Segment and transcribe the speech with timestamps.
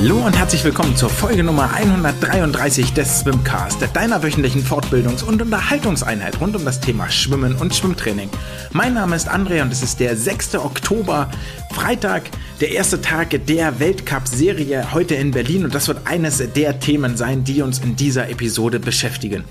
[0.00, 6.40] Hallo und herzlich willkommen zur Folge Nummer 133 des Swimcast, deiner wöchentlichen Fortbildungs- und Unterhaltungseinheit
[6.40, 8.30] rund um das Thema Schwimmen und Schwimmtraining.
[8.70, 10.54] Mein Name ist André und es ist der 6.
[10.54, 11.28] Oktober,
[11.72, 17.16] Freitag, der erste Tag der Weltcup-Serie heute in Berlin und das wird eines der Themen
[17.16, 19.42] sein, die uns in dieser Episode beschäftigen.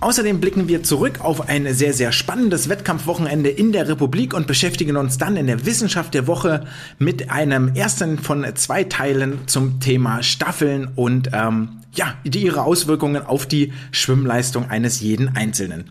[0.00, 4.96] Außerdem blicken wir zurück auf ein sehr, sehr spannendes Wettkampfwochenende in der Republik und beschäftigen
[4.96, 6.66] uns dann in der Wissenschaft der Woche
[7.00, 13.26] mit einem ersten von zwei Teilen zum Thema Staffeln und ähm, ja, die, ihre Auswirkungen
[13.26, 15.90] auf die Schwimmleistung eines jeden Einzelnen.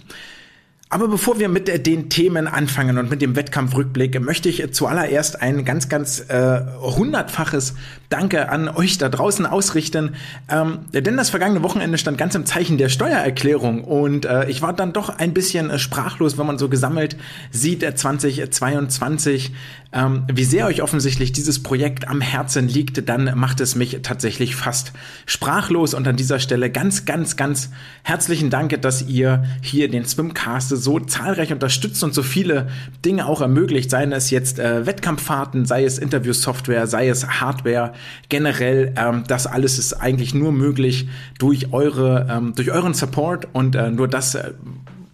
[0.90, 5.66] Aber bevor wir mit den Themen anfangen und mit dem Wettkampfrückblick, möchte ich zuallererst ein
[5.66, 7.76] ganz, ganz äh, hundertfaches
[8.10, 10.16] Danke an euch da draußen ausrichten.
[10.50, 14.72] Ähm, denn das vergangene Wochenende stand ganz im Zeichen der Steuererklärung und äh, ich war
[14.72, 17.18] dann doch ein bisschen äh, sprachlos, wenn man so gesammelt
[17.52, 19.54] sieht, 2022, äh,
[19.92, 24.56] ähm, wie sehr euch offensichtlich dieses Projekt am Herzen liegt, dann macht es mich tatsächlich
[24.56, 24.94] fast
[25.26, 25.94] sprachlos.
[25.94, 27.72] Und an dieser Stelle ganz, ganz, ganz
[28.04, 32.68] herzlichen Dank, dass ihr hier den Swimcast so zahlreich unterstützt und so viele
[33.04, 37.94] Dinge auch ermöglicht, seien es jetzt äh, Wettkampffahrten, sei es Interviewsoftware, sei es Hardware,
[38.30, 41.08] generell, ähm, das alles ist eigentlich nur möglich
[41.40, 44.54] durch eure, ähm, durch euren Support und äh, nur das äh,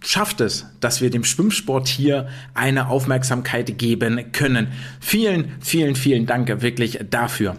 [0.06, 4.68] schafft es, dass wir dem Schwimmsport hier eine Aufmerksamkeit geben können.
[5.00, 7.56] Vielen, vielen, vielen Dank wirklich dafür.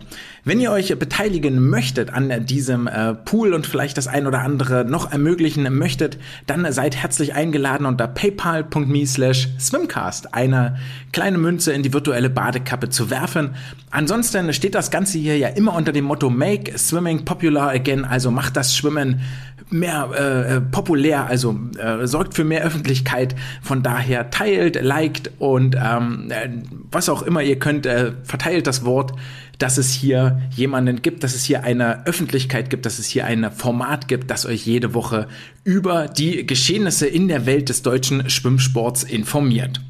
[0.48, 4.86] Wenn ihr euch beteiligen möchtet an diesem äh, Pool und vielleicht das ein oder andere
[4.86, 10.78] noch ermöglichen möchtet, dann seid herzlich eingeladen unter paypal.me slash swimcast eine
[11.14, 13.56] kleine Münze in die virtuelle Badekappe zu werfen.
[13.90, 18.30] Ansonsten steht das Ganze hier ja immer unter dem Motto Make Swimming Popular Again, also
[18.30, 19.22] macht das Schwimmen
[19.70, 23.36] mehr äh, äh, populär, also äh, sorgt für mehr Öffentlichkeit.
[23.62, 26.50] Von daher teilt, liked und ähm, äh,
[26.92, 29.14] was auch immer ihr könnt, äh, verteilt das Wort,
[29.58, 33.52] dass es hier jemanden gibt, dass es hier eine Öffentlichkeit gibt, dass es hier ein
[33.52, 35.28] Format gibt, das euch jede Woche
[35.64, 39.82] über die Geschehnisse in der Welt des deutschen Schwimmsports informiert.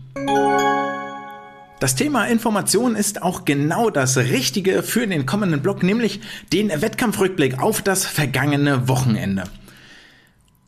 [1.79, 6.21] Das Thema Information ist auch genau das Richtige für den kommenden Blog, nämlich
[6.53, 9.43] den Wettkampfrückblick auf das vergangene Wochenende.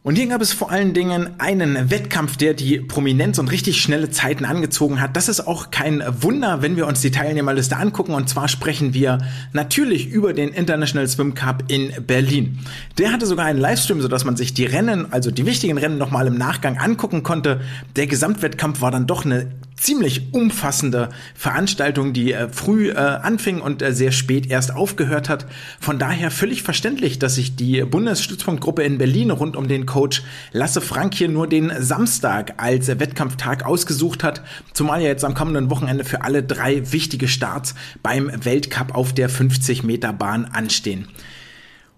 [0.07, 4.09] Und hier gab es vor allen Dingen einen Wettkampf, der die Prominenz und richtig schnelle
[4.09, 5.17] Zeiten angezogen hat.
[5.17, 8.13] Das ist auch kein Wunder, wenn wir uns die Teilnehmerliste angucken.
[8.13, 9.17] Und zwar sprechen wir
[9.51, 12.59] natürlich über den International Swim Cup in Berlin.
[12.97, 16.27] Der hatte sogar einen Livestream, sodass man sich die Rennen, also die wichtigen Rennen nochmal
[16.27, 17.59] im Nachgang angucken konnte.
[17.97, 23.81] Der Gesamtwettkampf war dann doch eine ziemlich umfassende Veranstaltung, die äh, früh äh, anfing und
[23.81, 25.45] äh, sehr spät erst aufgehört hat.
[25.79, 30.81] Von daher völlig verständlich, dass sich die Bundesstützpunktgruppe in Berlin rund um den Coach Lasse
[30.81, 34.41] Frank hier nur den Samstag als Wettkampftag ausgesucht hat,
[34.73, 39.29] zumal ja jetzt am kommenden Wochenende für alle drei wichtige Starts beim Weltcup auf der
[39.29, 41.07] 50 Meter Bahn anstehen.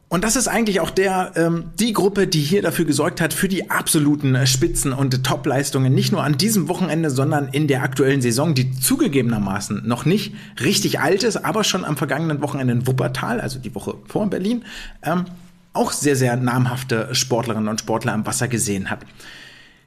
[0.09, 3.47] Und das ist eigentlich auch der ähm, die Gruppe, die hier dafür gesorgt hat für
[3.47, 8.56] die absoluten Spitzen und Topleistungen nicht nur an diesem Wochenende, sondern in der aktuellen Saison,
[8.56, 13.59] die zugegebenermaßen noch nicht richtig alt ist, aber schon am vergangenen Wochenende in Wuppertal, also
[13.59, 14.66] die Woche vor Berlin,
[15.03, 15.25] ähm,
[15.74, 19.06] auch sehr sehr namhafte Sportlerinnen und Sportler am Wasser gesehen hat.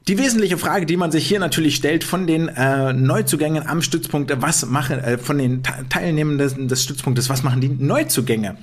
[0.07, 4.33] Die wesentliche Frage, die man sich hier natürlich stellt von den äh, Neuzugängen am Stützpunkt,
[4.41, 8.57] was machen äh, von den Teilnehmenden des Stützpunktes, was machen die Neuzugänge?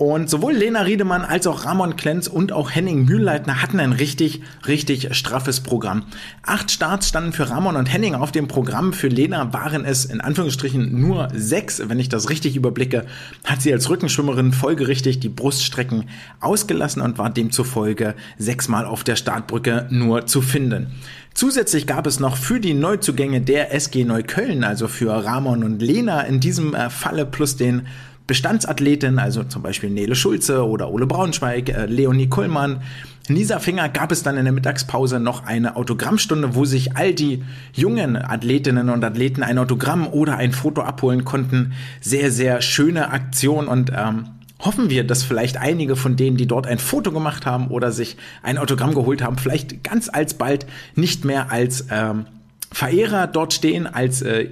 [0.00, 4.40] Und sowohl Lena Riedemann als auch Ramon Klenz und auch Henning Mühlleitner hatten ein richtig,
[4.66, 6.04] richtig straffes Programm.
[6.42, 8.94] Acht Starts standen für Ramon und Henning auf dem Programm.
[8.94, 11.82] Für Lena waren es in Anführungsstrichen nur sechs.
[11.86, 13.04] Wenn ich das richtig überblicke,
[13.44, 16.08] hat sie als Rückenschwimmerin folgerichtig die Bruststrecken
[16.40, 20.94] ausgelassen und war demzufolge sechsmal auf der Startbrücke nur zu finden.
[21.34, 26.22] Zusätzlich gab es noch für die Neuzugänge der SG Neukölln, also für Ramon und Lena
[26.22, 27.86] in diesem äh, Falle plus den
[28.30, 32.80] Bestandsathletinnen, also zum Beispiel Nele Schulze oder Ole Braunschweig, äh, Leonie Kullmann,
[33.26, 37.42] Nisa Finger gab es dann in der Mittagspause noch eine Autogrammstunde, wo sich all die
[37.72, 41.72] jungen Athletinnen und Athleten ein Autogramm oder ein Foto abholen konnten.
[42.00, 44.26] Sehr, sehr schöne Aktion und ähm,
[44.60, 48.16] hoffen wir, dass vielleicht einige von denen, die dort ein Foto gemacht haben oder sich
[48.44, 52.26] ein Autogramm geholt haben, vielleicht ganz alsbald nicht mehr als ähm,
[52.70, 54.50] Verehrer dort stehen, als äh,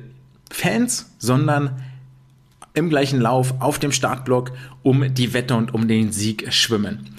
[0.50, 1.80] Fans, sondern
[2.74, 7.10] im gleichen Lauf auf dem Startblock um die Wette und um den Sieg schwimmen.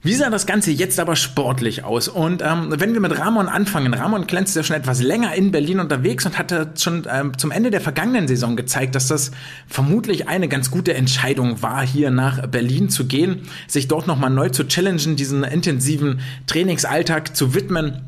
[0.00, 2.06] Wie sah das Ganze jetzt aber sportlich aus?
[2.06, 5.80] Und ähm, wenn wir mit Ramon anfangen, Ramon glänzt ja schon etwas länger in Berlin
[5.80, 9.32] unterwegs und hatte schon ähm, zum Ende der vergangenen Saison gezeigt, dass das
[9.66, 14.50] vermutlich eine ganz gute Entscheidung war, hier nach Berlin zu gehen, sich dort nochmal neu
[14.50, 18.02] zu challengen, diesen intensiven Trainingsalltag zu widmen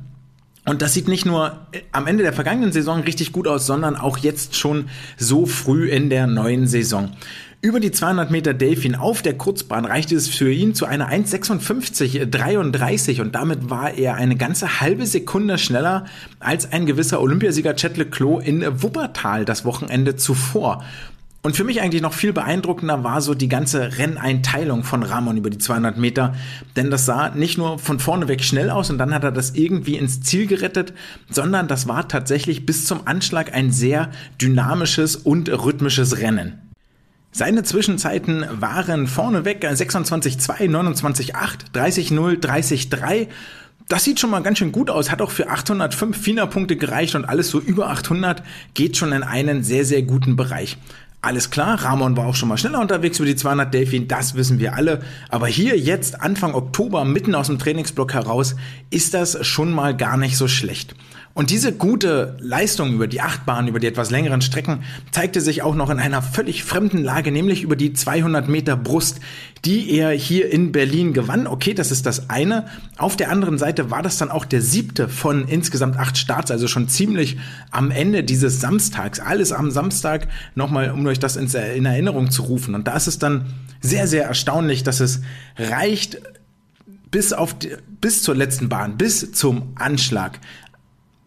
[0.71, 4.19] Und das sieht nicht nur am Ende der vergangenen Saison richtig gut aus, sondern auch
[4.19, 7.11] jetzt schon so früh in der neuen Saison.
[7.61, 13.21] Über die 200 Meter Delfin auf der Kurzbahn reichte es für ihn zu einer 1,56,33
[13.21, 16.05] und damit war er eine ganze halbe Sekunde schneller
[16.39, 20.85] als ein gewisser Olympiasieger Chet Leclos in Wuppertal das Wochenende zuvor.
[21.43, 25.49] Und für mich eigentlich noch viel beeindruckender war so die ganze Renneinteilung von Ramon über
[25.49, 26.35] die 200 Meter,
[26.77, 29.53] denn das sah nicht nur von vorne weg schnell aus und dann hat er das
[29.53, 30.93] irgendwie ins Ziel gerettet,
[31.31, 34.11] sondern das war tatsächlich bis zum Anschlag ein sehr
[34.41, 36.61] dynamisches und rhythmisches Rennen.
[37.33, 43.29] Seine Zwischenzeiten waren vorneweg 26,2, 29,8, 30,0, 30,3.
[43.89, 47.25] Das sieht schon mal ganz schön gut aus, hat auch für 805 FINA-Punkte gereicht und
[47.25, 48.43] alles so über 800
[48.75, 50.77] geht schon in einen sehr, sehr guten Bereich.
[51.23, 54.59] Alles klar, Ramon war auch schon mal schneller unterwegs über die 200 Delfin, das wissen
[54.59, 55.01] wir alle.
[55.29, 58.57] Aber hier jetzt Anfang Oktober, mitten aus dem Trainingsblock heraus,
[58.89, 60.95] ist das schon mal gar nicht so schlecht.
[61.41, 65.75] Und diese gute Leistung über die Achtbahn, über die etwas längeren Strecken, zeigte sich auch
[65.75, 69.21] noch in einer völlig fremden Lage, nämlich über die 200 Meter Brust,
[69.65, 71.47] die er hier in Berlin gewann.
[71.47, 72.67] Okay, das ist das eine.
[72.99, 76.69] Auf der anderen Seite war das dann auch der siebte von insgesamt acht Starts, also
[76.69, 77.39] schon ziemlich
[77.71, 79.19] am Ende dieses Samstags.
[79.19, 82.75] Alles am Samstag, nochmal, um euch das in Erinnerung zu rufen.
[82.75, 83.47] Und da ist es dann
[83.81, 85.23] sehr, sehr erstaunlich, dass es
[85.57, 86.21] reicht,
[87.11, 87.71] bis auf die,
[88.03, 90.39] bis zur letzten Bahn, bis zum Anschlag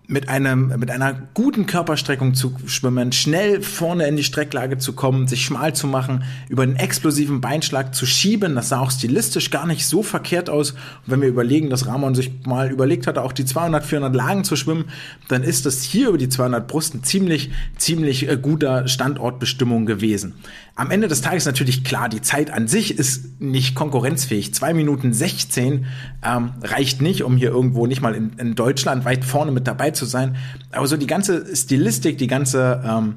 [0.07, 5.27] mit einem mit einer guten Körperstreckung zu schwimmen, schnell vorne in die Strecklage zu kommen,
[5.27, 9.65] sich schmal zu machen, über einen explosiven Beinschlag zu schieben, das sah auch stilistisch gar
[9.65, 10.71] nicht so verkehrt aus.
[10.71, 14.43] Und wenn wir überlegen, dass Ramon sich mal überlegt hatte, auch die 200 400 Lagen
[14.43, 14.85] zu schwimmen,
[15.29, 20.33] dann ist das hier über die 200 Brust ein ziemlich ziemlich äh, guter Standortbestimmung gewesen.
[20.75, 24.55] Am Ende des Tages natürlich klar, die Zeit an sich ist nicht konkurrenzfähig.
[24.55, 25.85] Zwei Minuten 16
[26.25, 29.91] ähm, reicht nicht, um hier irgendwo nicht mal in, in Deutschland weit vorne mit dabei
[29.91, 30.35] zu sein.
[30.71, 33.15] Aber so die ganze Stilistik, die ganze ähm,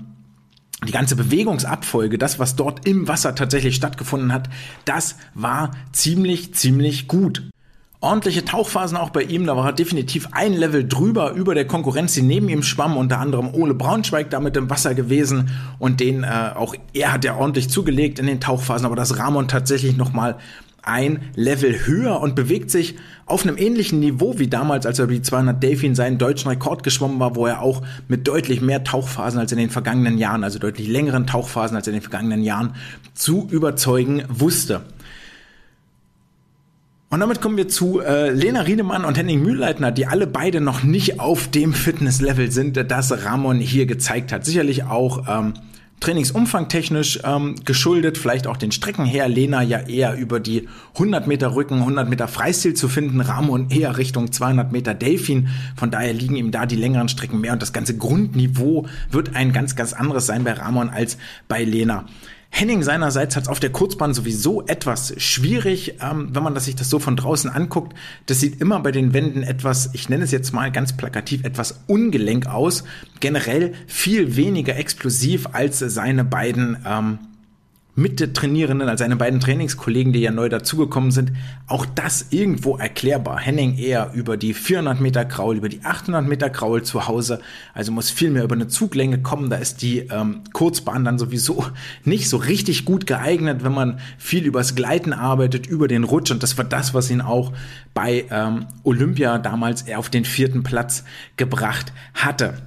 [0.87, 4.51] die ganze Bewegungsabfolge, das, was dort im Wasser tatsächlich stattgefunden hat,
[4.85, 7.43] das war ziemlich, ziemlich gut
[8.07, 9.47] ordentliche Tauchphasen auch bei ihm.
[9.47, 13.19] Da war er definitiv ein Level drüber über der Konkurrenz, die neben ihm schwamm, unter
[13.19, 15.51] anderem Ole Braunschweig da mit im Wasser gewesen
[15.81, 19.49] und den äh, auch er hat ja ordentlich zugelegt in den Tauchphasen, aber das Ramon
[19.49, 20.37] tatsächlich noch mal
[20.83, 22.95] ein Level höher und bewegt sich
[23.27, 27.19] auf einem ähnlichen Niveau wie damals, als er die 200 Delfin seinen deutschen Rekord geschwommen
[27.19, 30.87] war, wo er auch mit deutlich mehr Tauchphasen als in den vergangenen Jahren, also deutlich
[30.87, 32.77] längeren Tauchphasen als in den vergangenen Jahren
[33.15, 34.83] zu überzeugen wusste.
[37.17, 40.83] Und damit kommen wir zu äh, Lena Riedemann und Henning Mühlleitner, die alle beide noch
[40.83, 44.45] nicht auf dem Fitnesslevel sind, das Ramon hier gezeigt hat.
[44.45, 45.55] Sicherlich auch ähm,
[46.01, 49.31] trainingsumfangtechnisch ähm, geschuldet, vielleicht auch den Strecken her.
[49.31, 53.97] Lena ja eher über die 100 Meter Rücken, 100 Meter Freistil zu finden, Ramon eher
[53.97, 55.49] Richtung 200 Meter Delfin.
[55.75, 59.55] Von daher liegen ihm da die längeren Strecken mehr und das ganze Grundniveau wird ein
[59.55, 61.17] ganz, ganz anderes sein bei Ramon als
[61.49, 62.05] bei Lena.
[62.59, 66.75] Henning seinerseits hat es auf der Kurzbahn sowieso etwas schwierig, ähm, wenn man das sich
[66.75, 67.95] das so von draußen anguckt.
[68.25, 71.83] Das sieht immer bei den Wänden etwas, ich nenne es jetzt mal ganz plakativ, etwas
[71.87, 72.85] ungelenk aus.
[73.21, 77.19] Generell viel weniger explosiv als seine beiden ähm,
[77.97, 81.33] Mittrainierenden, also seine beiden Trainingskollegen, die ja neu dazugekommen sind,
[81.67, 83.41] auch das irgendwo erklärbar.
[83.41, 87.41] Henning eher über die 400 Meter Kraul, über die 800 Meter Kraul zu Hause,
[87.73, 89.49] also muss viel mehr über eine Zuglänge kommen.
[89.49, 91.65] Da ist die ähm, Kurzbahn dann sowieso
[92.05, 96.43] nicht so richtig gut geeignet, wenn man viel übers Gleiten arbeitet, über den Rutsch und
[96.43, 97.53] das war das, was ihn auch
[97.95, 101.03] bei ähm, Olympia damals auf den vierten Platz
[101.39, 102.59] gebracht hatte.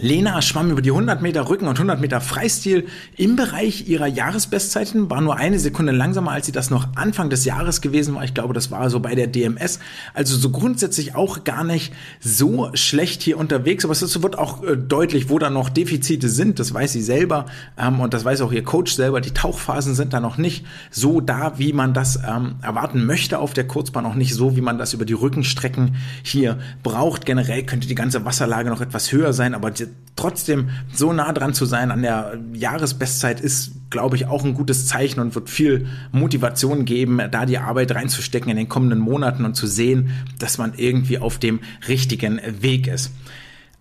[0.00, 2.86] Lena schwamm über die 100 Meter Rücken und 100 Meter Freistil
[3.16, 7.44] im Bereich ihrer Jahresbestzeiten, war nur eine Sekunde langsamer, als sie das noch Anfang des
[7.44, 8.24] Jahres gewesen war.
[8.24, 9.78] Ich glaube, das war so bei der DMS.
[10.14, 13.84] Also so grundsätzlich auch gar nicht so schlecht hier unterwegs.
[13.84, 16.58] Aber es wird auch äh, deutlich, wo da noch Defizite sind.
[16.58, 19.20] Das weiß sie selber ähm, und das weiß auch ihr Coach selber.
[19.20, 23.54] Die Tauchphasen sind da noch nicht so da, wie man das ähm, erwarten möchte auf
[23.54, 24.06] der Kurzbahn.
[24.06, 27.26] Auch nicht so, wie man das über die Rückenstrecken hier braucht.
[27.26, 29.72] Generell könnte die ganze Wasserlage noch etwas höher sein, aber
[30.16, 34.86] trotzdem so nah dran zu sein an der Jahresbestzeit ist, glaube ich, auch ein gutes
[34.86, 39.54] Zeichen und wird viel Motivation geben, da die Arbeit reinzustecken in den kommenden Monaten und
[39.54, 43.12] zu sehen, dass man irgendwie auf dem richtigen Weg ist.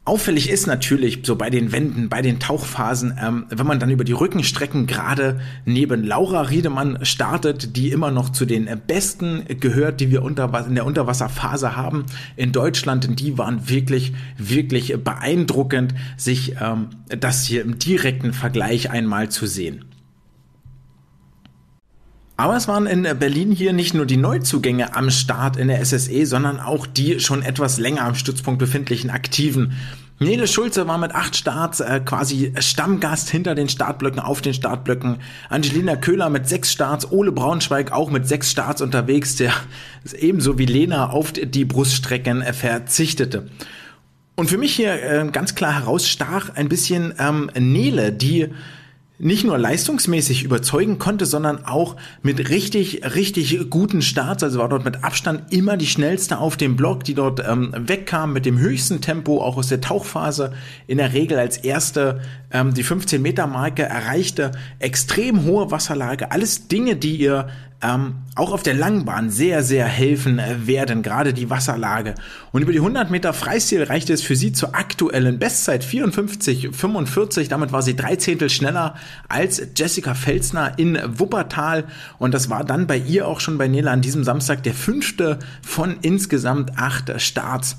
[0.08, 4.06] Auffällig ist natürlich so bei den Wänden, bei den Tauchphasen, ähm, wenn man dann über
[4.06, 10.10] die Rückenstrecken gerade neben Laura Riedemann startet, die immer noch zu den besten gehört, die
[10.10, 12.06] wir unter, in der Unterwasserphase haben
[12.38, 13.20] in Deutschland.
[13.20, 19.84] Die waren wirklich, wirklich beeindruckend, sich ähm, das hier im direkten Vergleich einmal zu sehen.
[22.39, 26.27] Aber es waren in Berlin hier nicht nur die Neuzugänge am Start in der SSE,
[26.27, 29.74] sondern auch die schon etwas länger am Stützpunkt befindlichen Aktiven.
[30.20, 35.17] Nele Schulze war mit acht Starts äh, quasi Stammgast hinter den Startblöcken, auf den Startblöcken.
[35.50, 39.51] Angelina Köhler mit sechs Starts, Ole Braunschweig auch mit sechs Starts unterwegs, der
[40.20, 43.50] ebenso wie Lena auf die Bruststrecken äh, verzichtete.
[44.36, 48.50] Und für mich hier äh, ganz klar herausstach ein bisschen ähm, Nele, die
[49.20, 54.44] nicht nur leistungsmäßig überzeugen konnte, sondern auch mit richtig, richtig guten Starts.
[54.44, 58.34] Also war dort mit Abstand immer die schnellste auf dem Block, die dort ähm, wegkam
[58.34, 60.54] mit dem höchsten Tempo, auch aus der Tauchphase.
[60.86, 62.22] In der Regel als erste
[62.52, 66.32] ähm, die 15 Meter Marke erreichte, extrem hohe Wasserlage.
[66.32, 67.48] Alles Dinge, die ihr
[67.81, 72.15] ähm, auch auf der Langbahn sehr, sehr helfen werden, gerade die Wasserlage.
[72.51, 77.50] Und über die 100 Meter Freistil reichte es für sie zur aktuellen Bestzeit 54,45.
[77.50, 78.96] Damit war sie drei Zehntel schneller
[79.27, 81.86] als Jessica Felsner in Wuppertal.
[82.17, 85.38] Und das war dann bei ihr auch schon bei Nela an diesem Samstag der fünfte
[85.62, 87.77] von insgesamt acht Starts.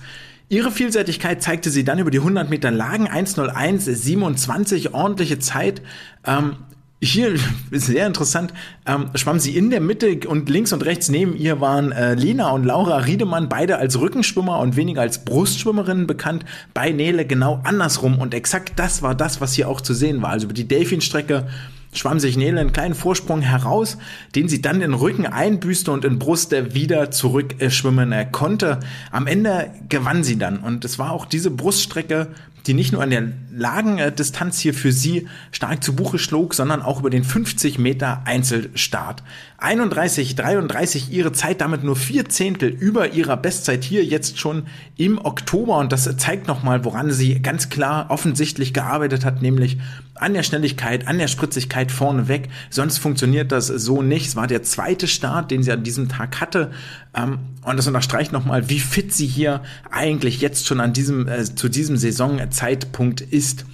[0.51, 5.83] Ihre Vielseitigkeit zeigte sie dann über die 100 Meter Lagen 101 27 ordentliche Zeit.
[6.25, 6.57] Ähm,
[7.01, 7.35] hier
[7.71, 8.53] ist sehr interessant,
[8.87, 12.51] ähm, schwamm sie in der Mitte und links und rechts neben ihr waren äh, Lena
[12.51, 18.19] und Laura Riedemann, beide als Rückenschwimmer und weniger als Brustschwimmerinnen bekannt, bei Nele genau andersrum
[18.19, 20.31] und exakt das war das, was hier auch zu sehen war.
[20.31, 21.47] Also über die Delfinstrecke
[21.93, 23.99] schwamm sich Nele einen kleinen Vorsprung heraus,
[24.35, 28.81] den sie dann in Rücken einbüßte und in Brust wieder zurückschwimmen konnte.
[29.11, 32.29] Am Ende gewann sie dann und es war auch diese Bruststrecke
[32.69, 37.01] die nicht nur an der Lagendistanz hier für sie stark zu Buche schlug, sondern auch
[37.01, 39.23] über den 50 Meter Einzelstart.
[39.61, 45.19] 31, 33 ihre Zeit, damit nur vier Zehntel über ihrer Bestzeit hier jetzt schon im
[45.19, 49.79] Oktober und das zeigt nochmal, woran sie ganz klar offensichtlich gearbeitet hat, nämlich
[50.15, 52.49] an der Schnelligkeit, an der Spritzigkeit vorneweg.
[52.71, 54.29] Sonst funktioniert das so nicht.
[54.29, 56.71] Es war der zweite Start, den sie an diesem Tag hatte.
[57.13, 61.45] Ähm, und das unterstreicht nochmal, wie fit sie hier eigentlich jetzt schon an diesem, äh,
[61.45, 63.65] zu diesem Saisonzeitpunkt ist.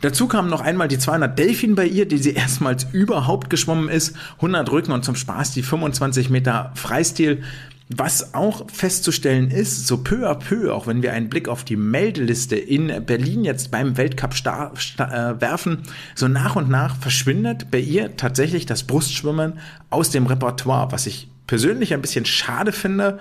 [0.00, 4.14] Dazu kam noch einmal die 200 Delfin bei ihr, die sie erstmals überhaupt geschwommen ist.
[4.36, 7.42] 100 Rücken und zum Spaß die 25 Meter Freistil.
[7.90, 11.76] Was auch festzustellen ist, so peu à peu, auch wenn wir einen Blick auf die
[11.76, 15.78] Meldeliste in Berlin jetzt beim Weltcup äh, werfen,
[16.14, 19.54] so nach und nach verschwindet bei ihr tatsächlich das Brustschwimmen
[19.88, 23.20] aus dem Repertoire, was ich persönlich ein bisschen schade finde.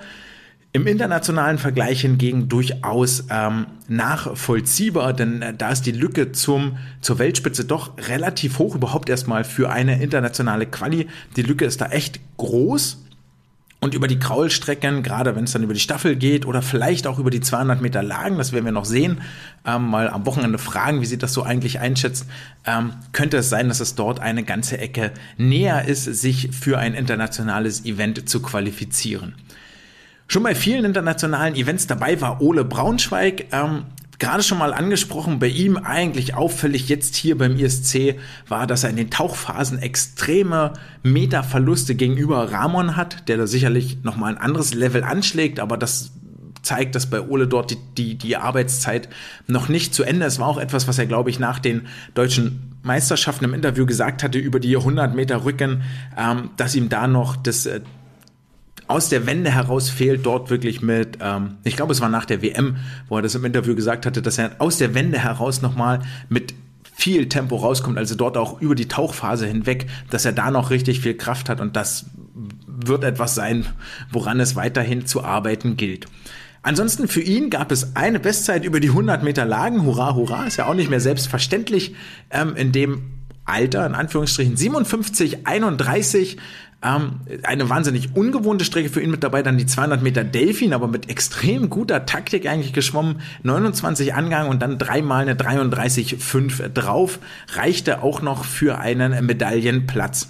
[0.77, 7.17] Im internationalen Vergleich hingegen durchaus ähm, nachvollziehbar, denn äh, da ist die Lücke zum, zur
[7.17, 11.07] Weltspitze doch relativ hoch, überhaupt erstmal für eine internationale Quali.
[11.35, 13.03] Die Lücke ist da echt groß.
[13.79, 17.17] Und über die Kraulstrecken, gerade wenn es dann über die Staffel geht oder vielleicht auch
[17.17, 19.21] über die 200 Meter Lagen, das werden wir noch sehen,
[19.65, 22.27] ähm, mal am Wochenende fragen, wie sie das so eigentlich einschätzt,
[22.67, 26.93] ähm, könnte es sein, dass es dort eine ganze Ecke näher ist, sich für ein
[26.93, 29.33] internationales Event zu qualifizieren.
[30.27, 33.45] Schon bei vielen internationalen Events dabei war Ole Braunschweig.
[33.51, 33.85] Ähm,
[34.19, 38.15] gerade schon mal angesprochen, bei ihm eigentlich auffällig jetzt hier beim ISC
[38.47, 44.35] war, dass er in den Tauchphasen extreme Meterverluste gegenüber Ramon hat, der da sicherlich nochmal
[44.35, 46.11] ein anderes Level anschlägt, aber das
[46.61, 49.07] zeigt, dass bei Ole dort die, die, die Arbeitszeit
[49.47, 50.39] noch nicht zu Ende ist.
[50.39, 54.37] War auch etwas, was er, glaube ich, nach den deutschen Meisterschaften im Interview gesagt hatte
[54.37, 55.83] über die 100 Meter Rücken,
[56.17, 57.81] ähm, dass ihm da noch das, äh,
[58.87, 62.41] aus der Wende heraus fehlt dort wirklich mit, ähm, ich glaube, es war nach der
[62.41, 62.77] WM,
[63.09, 66.53] wo er das im Interview gesagt hatte, dass er aus der Wende heraus nochmal mit
[66.95, 71.01] viel Tempo rauskommt, also dort auch über die Tauchphase hinweg, dass er da noch richtig
[71.01, 72.05] viel Kraft hat und das
[72.65, 73.65] wird etwas sein,
[74.11, 76.07] woran es weiterhin zu arbeiten gilt.
[76.63, 79.83] Ansonsten für ihn gab es eine Bestzeit über die 100 Meter Lagen.
[79.83, 81.95] Hurra, hurra, ist ja auch nicht mehr selbstverständlich
[82.29, 83.03] ähm, in dem
[83.45, 86.37] Alter, in Anführungsstrichen 57, 31.
[86.83, 90.87] Ähm, eine wahnsinnig ungewohnte Strecke für ihn mit dabei, dann die 200 Meter Delfin, aber
[90.87, 93.19] mit extrem guter Taktik eigentlich geschwommen.
[93.43, 97.17] 29 Angang und dann dreimal eine 33,5 drauf.
[97.53, 100.29] Reichte auch noch für einen Medaillenplatz.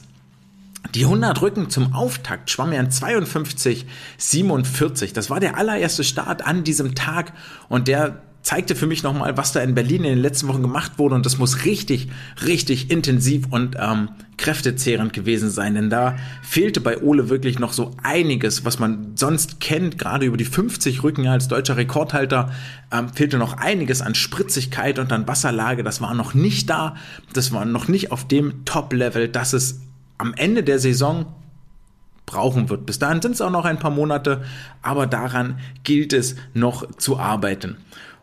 [0.95, 5.13] Die 100 Rücken zum Auftakt schwamm er in 52,47.
[5.13, 7.33] Das war der allererste Start an diesem Tag
[7.67, 10.93] und der zeigte für mich nochmal, was da in Berlin in den letzten Wochen gemacht
[10.95, 11.15] wurde.
[11.15, 12.07] Und das muss richtig,
[12.45, 17.91] richtig intensiv und ähm, kräftezehrend gewesen sein, denn da fehlte bei Ole wirklich noch so
[18.03, 22.49] einiges, was man sonst kennt, gerade über die 50 Rücken als deutscher Rekordhalter,
[22.89, 26.95] ähm, fehlte noch einiges an Spritzigkeit und an Wasserlage, das war noch nicht da,
[27.33, 29.81] das war noch nicht auf dem Top-Level, dass es
[30.17, 31.25] am Ende der Saison
[32.25, 32.85] brauchen wird.
[32.85, 34.43] Bis dahin sind es auch noch ein paar Monate,
[34.81, 37.75] aber daran gilt es noch zu arbeiten.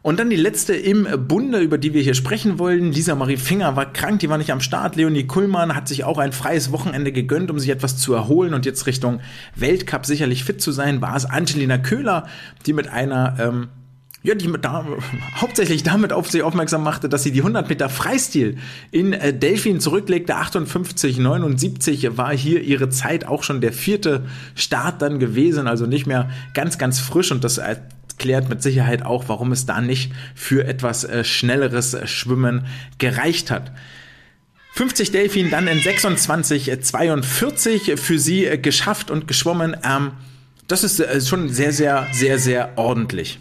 [0.05, 2.93] Und dann die letzte im Bunde, über die wir hier sprechen wollen.
[2.93, 4.97] Lisa Marie Finger war krank, die war nicht am Start.
[4.97, 8.67] Leonie Kuhlmann hat sich auch ein freies Wochenende gegönnt, um sich etwas zu erholen und
[8.67, 9.23] jetzt Richtung
[9.57, 11.01] Weltcup sicherlich fit zu sein.
[11.01, 12.29] War es Angelina Köhler,
[12.67, 13.69] die mit einer ähm,
[14.23, 14.85] ja, die da,
[15.37, 18.59] hauptsächlich damit auf sich aufmerksam machte, dass sie die 100 Meter Freistil
[18.91, 20.37] in äh, Delfin zurücklegte.
[20.37, 26.07] 58, 79 war hier ihre Zeit auch schon der vierte Start dann gewesen, also nicht
[26.07, 27.59] mehr ganz, ganz frisch und das
[28.25, 32.65] erklärt mit Sicherheit auch, warum es da nicht für etwas äh, schnelleres Schwimmen
[32.97, 33.73] gereicht hat.
[34.73, 39.77] 50 Delfin dann in 26, 42 für sie äh, geschafft und geschwommen.
[39.85, 40.13] Ähm,
[40.69, 43.41] das ist äh, schon sehr, sehr, sehr, sehr ordentlich.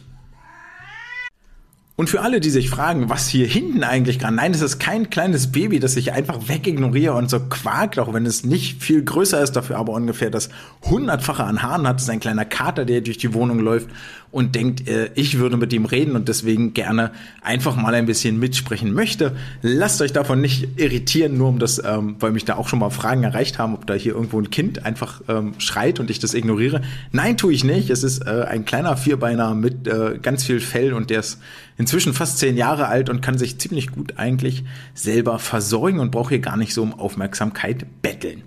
[1.96, 5.12] Und für alle, die sich fragen, was hier hinten eigentlich gerade, nein, es ist kein
[5.12, 9.42] kleines Baby, das ich einfach wegignoriere und so quakt, auch wenn es nicht viel größer
[9.42, 10.50] ist, dafür aber ungefähr das
[10.82, 11.98] hundertfache an Haaren hat.
[11.98, 13.90] Es ist ein kleiner Kater, der durch die Wohnung läuft
[14.34, 17.12] und denkt, äh, ich würde mit ihm reden und deswegen gerne
[17.44, 19.36] einfach mal ein bisschen mitsprechen möchte.
[19.62, 22.90] Lasst euch davon nicht irritieren, nur um das, ähm, weil mich da auch schon mal
[22.90, 26.34] Fragen erreicht haben, ob da hier irgendwo ein Kind einfach ähm, schreit und ich das
[26.34, 26.82] ignoriere.
[27.12, 27.92] Nein, tue ich nicht.
[27.92, 31.40] Es ist äh, ein kleiner Vierbeiner mit äh, ganz viel Fell und der ist
[31.78, 34.64] inzwischen fast zehn Jahre alt und kann sich ziemlich gut eigentlich
[34.96, 38.42] selber versorgen und braucht hier gar nicht so um Aufmerksamkeit betteln.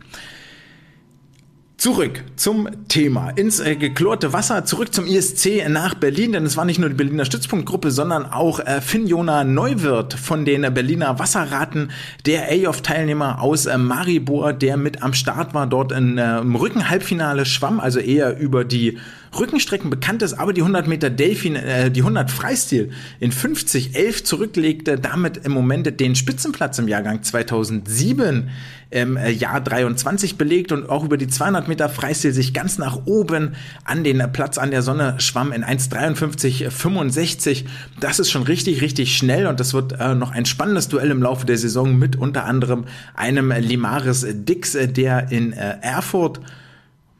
[1.86, 6.64] Zurück zum Thema, ins äh, geklorte Wasser, zurück zum ISC nach Berlin, denn es war
[6.64, 11.92] nicht nur die Berliner Stützpunktgruppe, sondern auch äh, Finn-Jona Neuwirth von den Berliner Wasserraten,
[12.26, 17.46] der A-Off-Teilnehmer aus äh, Maribor, der mit am Start war, dort in, äh, im Rückenhalbfinale
[17.46, 18.98] schwamm, also eher über die
[19.38, 22.90] Rückenstrecken bekannt ist, aber die 100 Meter Delfin, äh, die 100 Freistil
[23.20, 28.50] in 50, 11 zurücklegte, damit im Moment den Spitzenplatz im Jahrgang 2007
[28.90, 33.06] im äh, Jahr 23 belegt und auch über die 200 Meter Freistil sich ganz nach
[33.06, 37.64] oben an den Platz an der Sonne schwamm in 1,53,65.
[38.00, 41.22] Das ist schon richtig, richtig schnell und das wird äh, noch ein spannendes Duell im
[41.22, 46.40] Laufe der Saison mit unter anderem einem Limaris Dix, äh, der in äh, Erfurt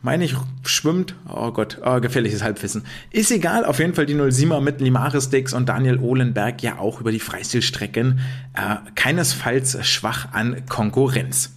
[0.06, 1.16] meine ich, schwimmt.
[1.28, 2.84] Oh Gott, oh, gefährliches Halbwissen.
[3.10, 7.00] Ist egal, auf jeden Fall die 07er mit Limaris Dix und Daniel Ohlenberg ja auch
[7.00, 8.20] über die Freistilstrecken
[8.54, 11.56] äh, keinesfalls schwach an Konkurrenz.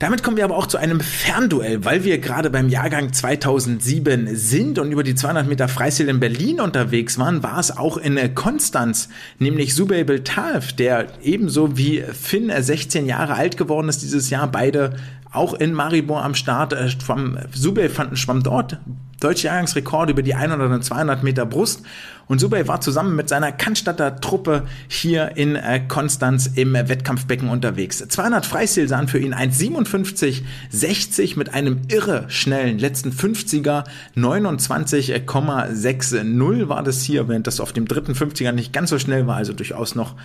[0.00, 4.80] Damit kommen wir aber auch zu einem Fernduell, weil wir gerade beim Jahrgang 2007 sind
[4.80, 9.08] und über die 200 Meter Freistil in Berlin unterwegs waren, war es auch in Konstanz,
[9.38, 14.96] nämlich Subey Beltav, der ebenso wie Finn 16 Jahre alt geworden ist dieses Jahr, beide
[15.36, 16.72] auch in Maribor am Start.
[16.72, 18.78] Äh, schwamm, Subey fand, schwamm dort
[19.20, 21.84] deutsche Jahrgangsrekord über die 100 und 200 Meter Brust.
[22.28, 28.04] Und Subey war zusammen mit seiner Cannstatter Truppe hier in äh, Konstanz im Wettkampfbecken unterwegs.
[28.06, 33.84] 200 Freistil sahen für ihn 1,57,60 mit einem irre schnellen letzten 50er.
[34.16, 39.36] 29,60 war das hier, während das auf dem dritten 50er nicht ganz so schnell war,
[39.36, 40.16] also durchaus noch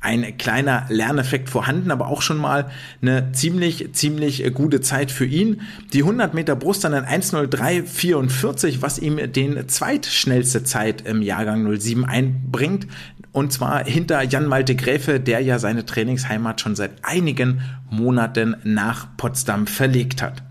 [0.00, 2.70] ein kleiner Lerneffekt vorhanden, aber auch schon mal
[3.02, 5.60] eine ziemlich, ziemlich gute Zeit für ihn.
[5.92, 12.06] Die 100 Meter Brust dann in 1.03.44, was ihm den zweitschnellste Zeit im Jahrgang 07
[12.06, 12.86] einbringt.
[13.32, 17.60] Und zwar hinter Jan-Malte Gräfe, der ja seine Trainingsheimat schon seit einigen
[17.90, 20.42] Monaten nach Potsdam verlegt hat.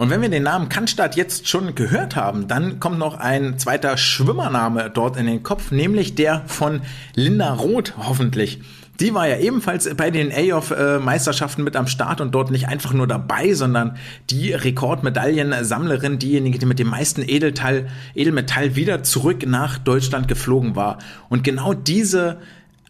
[0.00, 3.98] Und wenn wir den Namen Cannstatt jetzt schon gehört haben, dann kommt noch ein zweiter
[3.98, 6.80] Schwimmername dort in den Kopf, nämlich der von
[7.14, 8.62] Linda Roth hoffentlich.
[9.00, 13.06] Die war ja ebenfalls bei den A-Off-Meisterschaften mit am Start und dort nicht einfach nur
[13.06, 13.96] dabei, sondern
[14.28, 20.98] die Rekordmedaillensammlerin, diejenige, die mit dem meisten Edelteil, Edelmetall wieder zurück nach Deutschland geflogen war.
[21.30, 22.36] Und genau diese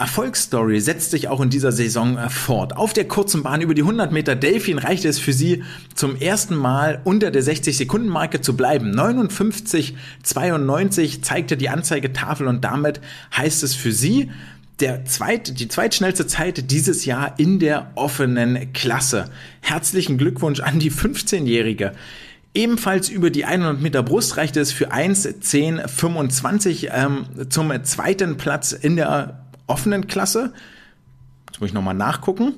[0.01, 2.75] Erfolgsstory setzt sich auch in dieser Saison äh, fort.
[2.75, 5.63] Auf der kurzen Bahn über die 100 Meter Delfin reichte es für sie
[5.95, 8.99] zum ersten Mal unter der 60-Sekunden-Marke zu bleiben.
[8.99, 13.03] 59,92 zeigte die Anzeigetafel und damit
[13.37, 14.31] heißt es für sie,
[14.81, 19.31] der zweit, die zweitschnellste Zeit dieses Jahr in der offenen Klasse.
[19.61, 21.93] Herzlichen Glückwunsch an die 15-Jährige.
[22.53, 28.97] Ebenfalls über die 100 Meter Brust reichte es für 1,10,25 ähm, zum zweiten Platz in
[28.97, 30.53] der offenen Klasse.
[31.49, 32.55] Jetzt muss ich nochmal nachgucken.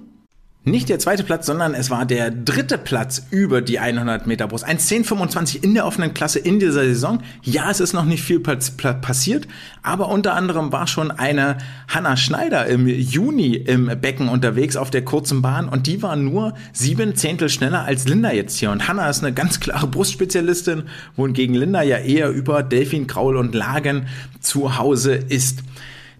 [0.64, 4.64] Nicht der zweite Platz, sondern es war der dritte Platz über die 100 Meter Brust.
[4.64, 7.20] 1,1025 in der offenen Klasse in dieser Saison.
[7.42, 9.48] Ja, es ist noch nicht viel passiert,
[9.82, 15.04] aber unter anderem war schon eine Hanna Schneider im Juni im Becken unterwegs auf der
[15.04, 18.70] kurzen Bahn und die war nur sieben Zehntel schneller als Linda jetzt hier.
[18.70, 20.84] Und Hanna ist eine ganz klare Brustspezialistin,
[21.16, 24.06] wohingegen Linda ja eher über Delfin, Kraul und Lagen
[24.38, 25.64] zu Hause ist.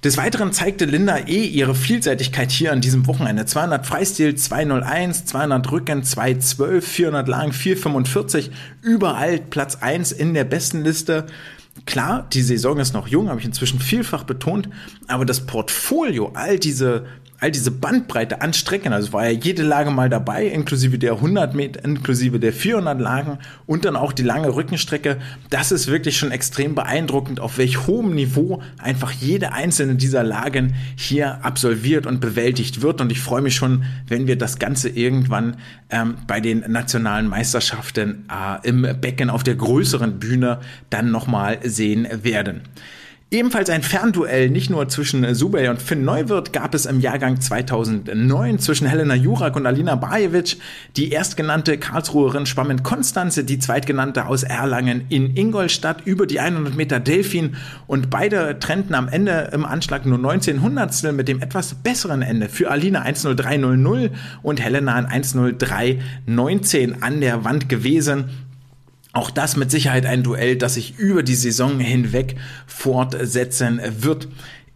[0.04, 3.46] Des Weiteren zeigte Linda eh ihre Vielseitigkeit hier an diesem Wochenende.
[3.46, 8.50] 200 Freistil, 201, 200 Rücken, 212, 400 lang, 445,
[8.82, 11.26] überall Platz 1 in der besten Liste.
[11.86, 14.68] Klar, die Saison ist noch jung, habe ich inzwischen vielfach betont,
[15.06, 17.06] aber das Portfolio, all diese
[17.42, 21.56] all diese Bandbreite an Strecken, also war ja jede Lage mal dabei, inklusive der 100
[21.56, 25.18] Meter, inklusive der 400 Lagen und dann auch die lange Rückenstrecke.
[25.50, 30.76] Das ist wirklich schon extrem beeindruckend, auf welch hohem Niveau einfach jede einzelne dieser Lagen
[30.94, 33.00] hier absolviert und bewältigt wird.
[33.00, 35.56] Und ich freue mich schon, wenn wir das Ganze irgendwann
[35.90, 42.06] ähm, bei den nationalen Meisterschaften äh, im Becken auf der größeren Bühne dann nochmal sehen
[42.22, 42.60] werden.
[43.32, 48.58] Ebenfalls ein Fernduell, nicht nur zwischen Subey und Finn Neuwirth, gab es im Jahrgang 2009
[48.58, 50.58] zwischen Helena Jurak und Alina Bajevic.
[50.98, 56.76] Die erstgenannte Karlsruherin schwamm in Konstanze, die zweitgenannte aus Erlangen in Ingolstadt über die 100
[56.76, 61.72] Meter Delfin und beide trennten am Ende im Anschlag nur 19 Hundertstel mit dem etwas
[61.72, 62.50] besseren Ende.
[62.50, 64.10] Für Alina 1.03.00
[64.42, 68.28] und Helena ein 1.03.19 an der Wand gewesen.
[69.12, 74.28] Auch das mit Sicherheit ein Duell, das sich über die Saison hinweg fortsetzen wird.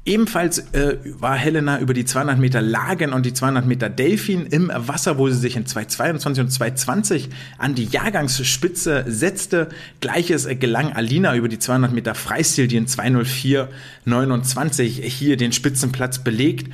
[0.05, 4.71] Ebenfalls äh, war Helena über die 200 Meter Lagen und die 200 Meter Delfin im
[4.73, 9.69] Wasser, wo sie sich in 222 und 220 an die Jahrgangsspitze setzte.
[10.01, 16.71] Gleiches gelang Alina über die 200 Meter Freistil, die in 204,29 hier den Spitzenplatz belegt.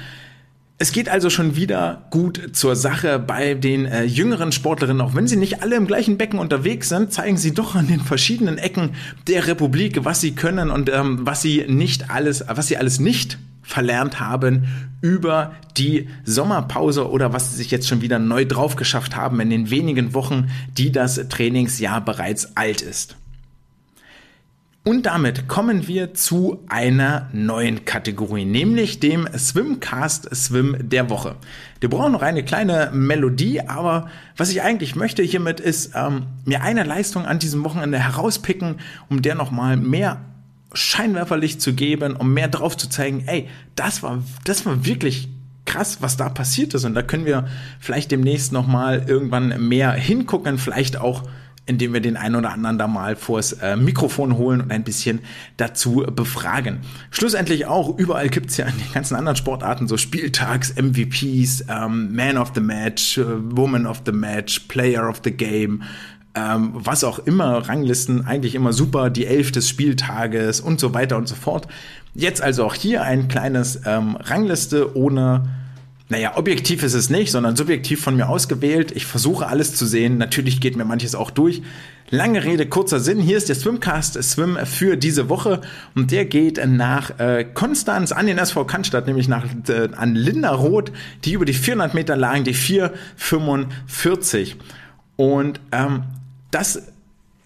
[0.83, 5.01] Es geht also schon wieder gut zur Sache bei den äh, jüngeren Sportlerinnen.
[5.01, 8.01] Auch wenn sie nicht alle im gleichen Becken unterwegs sind, zeigen sie doch an den
[8.01, 8.97] verschiedenen Ecken
[9.29, 13.39] der Republik, was sie können und ähm, was sie nicht alles, was sie alles nicht
[13.63, 14.65] verlernt haben
[15.01, 19.51] über die Sommerpause oder was sie sich jetzt schon wieder neu drauf geschafft haben in
[19.51, 23.15] den wenigen Wochen, die das Trainingsjahr bereits alt ist.
[24.85, 31.37] Und damit kommen wir zu einer neuen Kategorie, nämlich dem Swimcast Swim der Woche.
[31.79, 36.63] Wir brauchen noch eine kleine Melodie, aber was ich eigentlich möchte hiermit ist, ähm, mir
[36.63, 40.21] eine Leistung an diesem Wochenende herauspicken, um der nochmal mehr
[40.73, 45.29] Scheinwerferlicht zu geben, um mehr drauf zu zeigen, ey, das war, das war wirklich
[45.65, 46.85] krass, was da passiert ist.
[46.85, 47.47] Und da können wir
[47.79, 51.23] vielleicht demnächst nochmal irgendwann mehr hingucken, vielleicht auch
[51.67, 55.21] indem wir den einen oder anderen da mal vors äh, Mikrofon holen und ein bisschen
[55.57, 56.81] dazu befragen.
[57.11, 62.37] Schlussendlich auch, überall gibt's ja in den ganzen anderen Sportarten so Spieltags, MVPs, ähm, Man
[62.37, 63.25] of the Match, äh,
[63.57, 65.83] Woman of the Match, Player of the Game,
[66.35, 71.17] ähm, was auch immer, Ranglisten, eigentlich immer super, die Elf des Spieltages und so weiter
[71.17, 71.69] und so fort.
[72.15, 75.45] Jetzt also auch hier ein kleines ähm, Rangliste ohne
[76.13, 78.93] naja, objektiv ist es nicht, sondern subjektiv von mir ausgewählt.
[78.95, 80.19] Ich versuche alles zu sehen.
[80.19, 81.63] Natürlich geht mir manches auch durch.
[82.11, 83.19] Lange Rede, kurzer Sinn.
[83.19, 85.63] Hier ist der Swimcast Swim für diese Woche
[85.95, 90.51] und der geht nach äh, Konstanz an den SV Cannstatt, nämlich nach äh, an Linda
[90.51, 90.93] Roth,
[91.25, 94.57] die über die 400 Meter lagen, die 445.
[95.17, 96.03] Und ähm,
[96.51, 96.92] das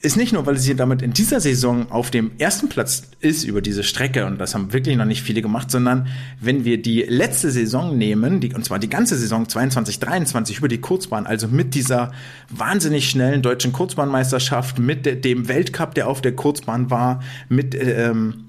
[0.03, 3.63] ist nicht nur, weil sie damit in dieser Saison auf dem ersten Platz ist über
[3.63, 6.07] diese Strecke und das haben wirklich noch nicht viele gemacht, sondern
[6.41, 10.69] wenn wir die letzte Saison nehmen, die, und zwar die ganze Saison 22, 23 über
[10.69, 12.13] die Kurzbahn, also mit dieser
[12.51, 18.45] wahnsinnig schnellen deutschen Kurzbahnmeisterschaft, mit dem Weltcup, der auf der Kurzbahn war, mit ähm,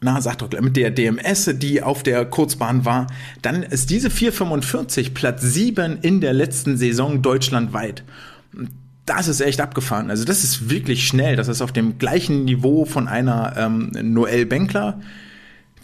[0.00, 3.08] na, sag doch mit der DMS, die auf der Kurzbahn war,
[3.42, 8.04] dann ist diese 445 Platz 7 in der letzten Saison deutschlandweit
[9.08, 10.10] das ist echt abgefahren.
[10.10, 11.36] Also das ist wirklich schnell.
[11.36, 15.00] Das ist auf dem gleichen Niveau von einer ähm, Noelle Benkler,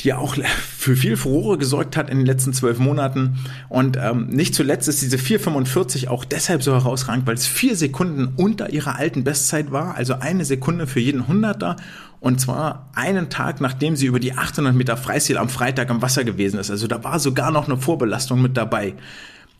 [0.00, 0.36] die auch
[0.76, 3.38] für viel Furore gesorgt hat in den letzten zwölf Monaten.
[3.68, 8.34] Und ähm, nicht zuletzt ist diese 4,45 auch deshalb so herausragend, weil es vier Sekunden
[8.36, 9.96] unter ihrer alten Bestzeit war.
[9.96, 11.76] Also eine Sekunde für jeden Hunderter.
[12.20, 16.24] Und zwar einen Tag, nachdem sie über die 800 Meter Freistil am Freitag am Wasser
[16.24, 16.70] gewesen ist.
[16.70, 18.94] Also da war sogar noch eine Vorbelastung mit dabei.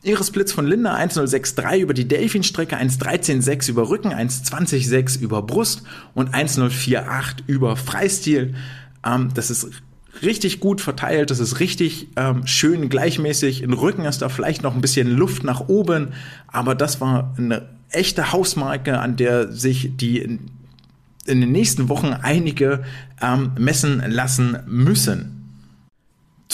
[0.04, 5.82] Irisblitz von Linda 1063 über die Delfinstrecke, 1.13.6 über Rücken, 1.20.6 über Brust
[6.14, 8.54] und 1.048 über Freistil.
[9.04, 9.70] Ähm, das ist
[10.22, 13.62] richtig gut verteilt, das ist richtig ähm, schön gleichmäßig.
[13.62, 16.08] In Rücken ist da vielleicht noch ein bisschen Luft nach oben,
[16.46, 20.50] aber das war eine echte Hausmarke, an der sich die in,
[21.26, 22.84] in den nächsten Wochen einige
[23.22, 25.33] ähm, messen lassen müssen.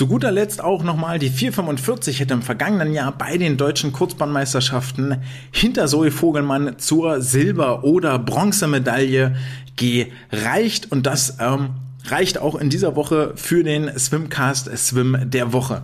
[0.00, 5.18] Zu guter Letzt auch nochmal die 445 hätte im vergangenen Jahr bei den deutschen Kurzbahnmeisterschaften
[5.52, 9.36] hinter Zoe Vogelmann zur Silber- oder Bronzemedaille
[9.76, 11.72] gereicht und das ähm,
[12.06, 15.82] reicht auch in dieser Woche für den Swimcast Swim der Woche.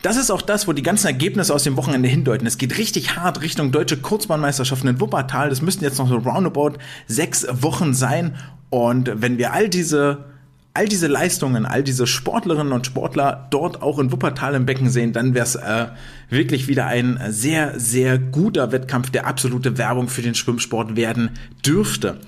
[0.00, 2.46] Das ist auch das, wo die ganzen Ergebnisse aus dem Wochenende hindeuten.
[2.46, 5.50] Es geht richtig hart Richtung deutsche Kurzbahnmeisterschaften in Wuppertal.
[5.50, 8.36] Das müssten jetzt noch so roundabout sechs Wochen sein.
[8.70, 10.29] Und wenn wir all diese
[10.72, 15.12] all diese Leistungen, all diese Sportlerinnen und Sportler dort auch in Wuppertal im Becken sehen,
[15.12, 15.86] dann wäre es äh,
[16.28, 21.30] wirklich wieder ein sehr, sehr guter Wettkampf, der absolute Werbung für den Schwimmsport werden
[21.66, 22.18] dürfte.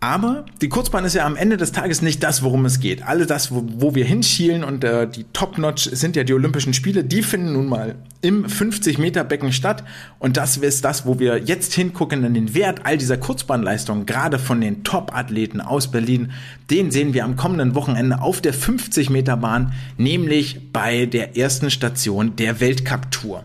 [0.00, 3.02] Aber die Kurzbahn ist ja am Ende des Tages nicht das, worum es geht.
[3.02, 7.02] Alle das, wo, wo wir hinschielen und äh, die Top-Notch sind ja die Olympischen Spiele,
[7.02, 9.82] die finden nun mal im 50-Meter-Becken statt.
[10.20, 14.38] Und das ist das, wo wir jetzt hingucken in den Wert all dieser Kurzbahnleistungen, gerade
[14.38, 16.30] von den Top-Athleten aus Berlin.
[16.70, 22.60] Den sehen wir am kommenden Wochenende auf der 50-Meter-Bahn, nämlich bei der ersten Station der
[22.60, 23.44] Weltcup-Tour.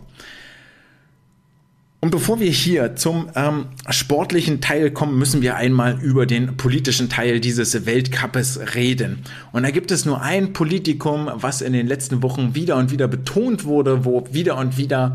[2.04, 7.08] Und bevor wir hier zum ähm, sportlichen Teil kommen, müssen wir einmal über den politischen
[7.08, 9.20] Teil dieses Weltcups reden.
[9.52, 13.08] Und da gibt es nur ein Politikum, was in den letzten Wochen wieder und wieder
[13.08, 15.12] betont wurde, wo wieder und wieder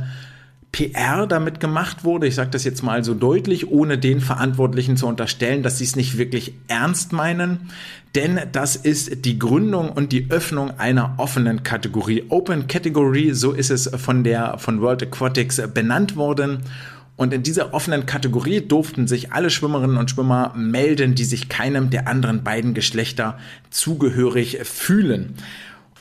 [0.71, 2.25] PR damit gemacht wurde.
[2.25, 5.95] Ich sage das jetzt mal so deutlich, ohne den Verantwortlichen zu unterstellen, dass sie es
[5.95, 7.69] nicht wirklich ernst meinen.
[8.15, 12.25] Denn das ist die Gründung und die Öffnung einer offenen Kategorie.
[12.29, 16.63] Open Category, so ist es von der von World Aquatics benannt worden.
[17.15, 21.89] Und in dieser offenen Kategorie durften sich alle Schwimmerinnen und Schwimmer melden, die sich keinem
[21.89, 23.37] der anderen beiden Geschlechter
[23.69, 25.35] zugehörig fühlen.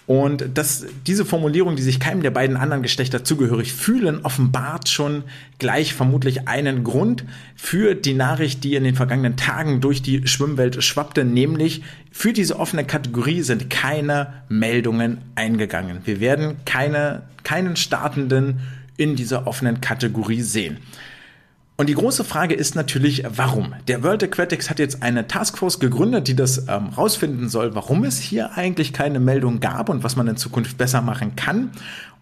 [0.09, 5.23] Und das, diese Formulierung, die sich keinem der beiden anderen Geschlechter zugehörig fühlen, offenbart schon
[5.59, 10.83] gleich vermutlich einen Grund für die Nachricht, die in den vergangenen Tagen durch die Schwimmwelt
[10.83, 15.99] schwappte, nämlich für diese offene Kategorie sind keine Meldungen eingegangen.
[16.07, 18.61] Wir werden keine, keinen Startenden
[18.97, 20.79] in dieser offenen Kategorie sehen.
[21.81, 23.73] Und die große Frage ist natürlich, warum?
[23.87, 28.19] Der World Aquatics hat jetzt eine Taskforce gegründet, die das ähm, rausfinden soll, warum es
[28.19, 31.71] hier eigentlich keine Meldung gab und was man in Zukunft besser machen kann.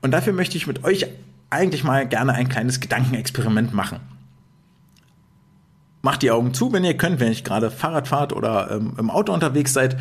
[0.03, 1.07] Und dafür möchte ich mit euch
[1.49, 4.01] eigentlich mal gerne ein kleines Gedankenexperiment machen.
[6.03, 9.09] Macht die Augen zu, wenn ihr könnt, wenn ihr gerade Fahrrad fahrt oder ähm, im
[9.09, 9.97] Auto unterwegs seid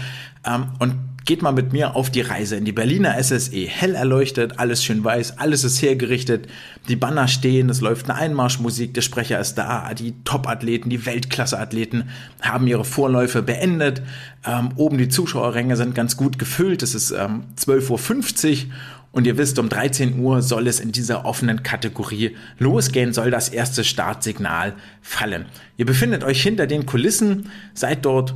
[0.45, 3.65] ähm, und geht mal mit mir auf die Reise in die Berliner SSE.
[3.65, 6.47] Hell erleuchtet, alles schön weiß, alles ist hergerichtet,
[6.87, 12.09] die Banner stehen, es läuft eine Einmarschmusik, der Sprecher ist da, die Top-Athleten, die Weltklasse-Athleten
[12.41, 14.03] haben ihre Vorläufe beendet.
[14.45, 18.71] Ähm, oben die Zuschauerränge sind ganz gut gefüllt, es ist ähm, 12.50 Uhr
[19.11, 23.49] und ihr wisst, um 13 Uhr soll es in dieser offenen Kategorie losgehen, soll das
[23.49, 25.45] erste Startsignal fallen.
[25.77, 28.35] Ihr befindet euch hinter den Kulissen, seid dort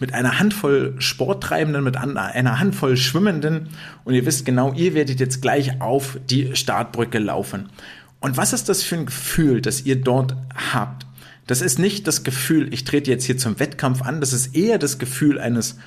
[0.00, 3.68] mit einer Handvoll Sporttreibenden, mit einer Handvoll Schwimmenden
[4.04, 7.68] und ihr wisst genau, ihr werdet jetzt gleich auf die Startbrücke laufen.
[8.18, 10.36] Und was ist das für ein Gefühl, das ihr dort
[10.72, 11.06] habt?
[11.46, 14.78] Das ist nicht das Gefühl, ich trete jetzt hier zum Wettkampf an, das ist eher
[14.78, 15.78] das Gefühl eines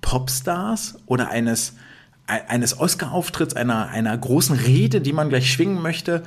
[0.00, 1.74] Popstars oder eines,
[2.26, 6.22] eines Oscar-Auftritts, einer, einer großen Rede, die man gleich schwingen möchte.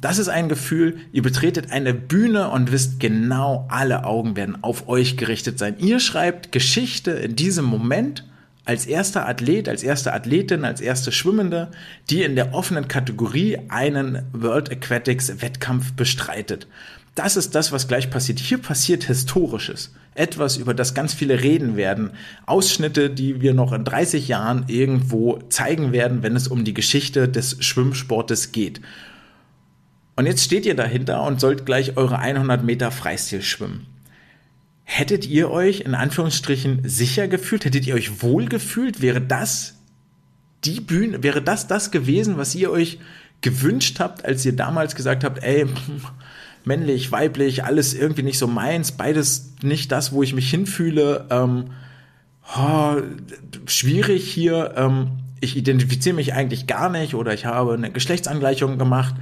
[0.00, 4.88] Das ist ein Gefühl, ihr betretet eine Bühne und wisst genau, alle Augen werden auf
[4.88, 5.76] euch gerichtet sein.
[5.78, 8.24] Ihr schreibt Geschichte in diesem Moment
[8.66, 11.70] als erster Athlet, als erste Athletin, als erste Schwimmende,
[12.10, 16.66] die in der offenen Kategorie einen World Aquatics Wettkampf bestreitet.
[17.14, 18.40] Das ist das, was gleich passiert.
[18.40, 19.94] Hier passiert Historisches.
[20.14, 22.10] Etwas, über das ganz viele reden werden.
[22.44, 27.28] Ausschnitte, die wir noch in 30 Jahren irgendwo zeigen werden, wenn es um die Geschichte
[27.28, 28.80] des Schwimmsportes geht.
[30.16, 33.86] Und jetzt steht ihr dahinter und sollt gleich eure 100 Meter Freistil schwimmen.
[34.82, 37.64] Hättet ihr euch in Anführungsstrichen sicher gefühlt?
[37.64, 39.02] Hättet ihr euch wohl gefühlt?
[39.02, 39.74] Wäre das
[40.64, 42.98] die Bühne, wäre das das gewesen, was ihr euch
[43.40, 45.66] gewünscht habt, als ihr damals gesagt habt, ey,
[46.64, 51.70] männlich, weiblich, alles irgendwie nicht so meins, beides nicht das, wo ich mich hinfühle, ähm,
[52.56, 52.96] oh,
[53.66, 59.14] schwierig hier, ähm, ich identifiziere mich eigentlich gar nicht oder ich habe eine Geschlechtsangleichung gemacht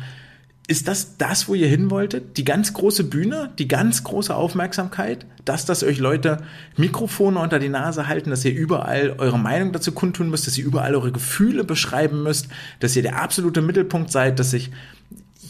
[0.66, 2.38] ist das das, wo ihr hin wolltet?
[2.38, 6.38] Die ganz große Bühne, die ganz große Aufmerksamkeit, dass das euch Leute
[6.76, 10.64] Mikrofone unter die Nase halten, dass ihr überall eure Meinung dazu kundtun müsst, dass ihr
[10.64, 12.48] überall eure Gefühle beschreiben müsst,
[12.80, 14.70] dass ihr der absolute Mittelpunkt seid, dass sich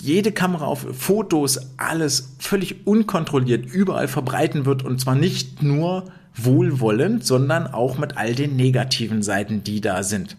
[0.01, 7.25] jede Kamera auf Fotos alles völlig unkontrolliert überall verbreiten wird und zwar nicht nur wohlwollend,
[7.25, 10.37] sondern auch mit all den negativen Seiten, die da sind.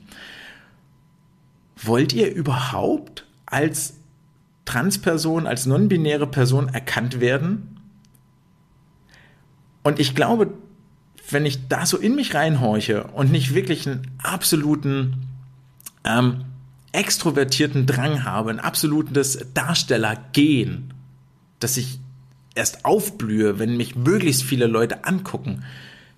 [1.81, 3.94] Wollt ihr überhaupt als
[4.65, 7.79] Transperson, als non-binäre Person erkannt werden.
[9.83, 10.53] Und ich glaube,
[11.29, 15.27] wenn ich da so in mich reinhorche und nicht wirklich einen absoluten
[16.03, 16.45] ähm,
[16.91, 20.93] extrovertierten Drang habe, ein absolutes Darstellergehen,
[21.59, 21.99] dass ich
[22.55, 25.63] erst aufblühe, wenn mich möglichst viele Leute angucken,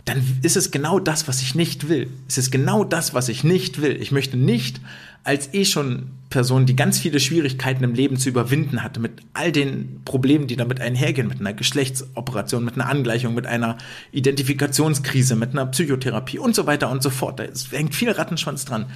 [0.05, 2.10] dann ist es genau das, was ich nicht will.
[2.27, 3.97] Es ist genau das, was ich nicht will.
[4.01, 4.79] Ich möchte nicht
[5.28, 9.52] als eh schon Person, die ganz viele Schwierigkeiten im Leben zu überwinden hatte, mit all
[9.52, 13.78] den Problemen, die damit einhergehen, mit einer Geschlechtsoperation, mit einer Angleichung, mit einer
[14.12, 17.40] Identifikationskrise, mit einer Psychotherapie und so weiter und so fort.
[17.40, 18.88] Da hängt viel Rattenschwanz dran.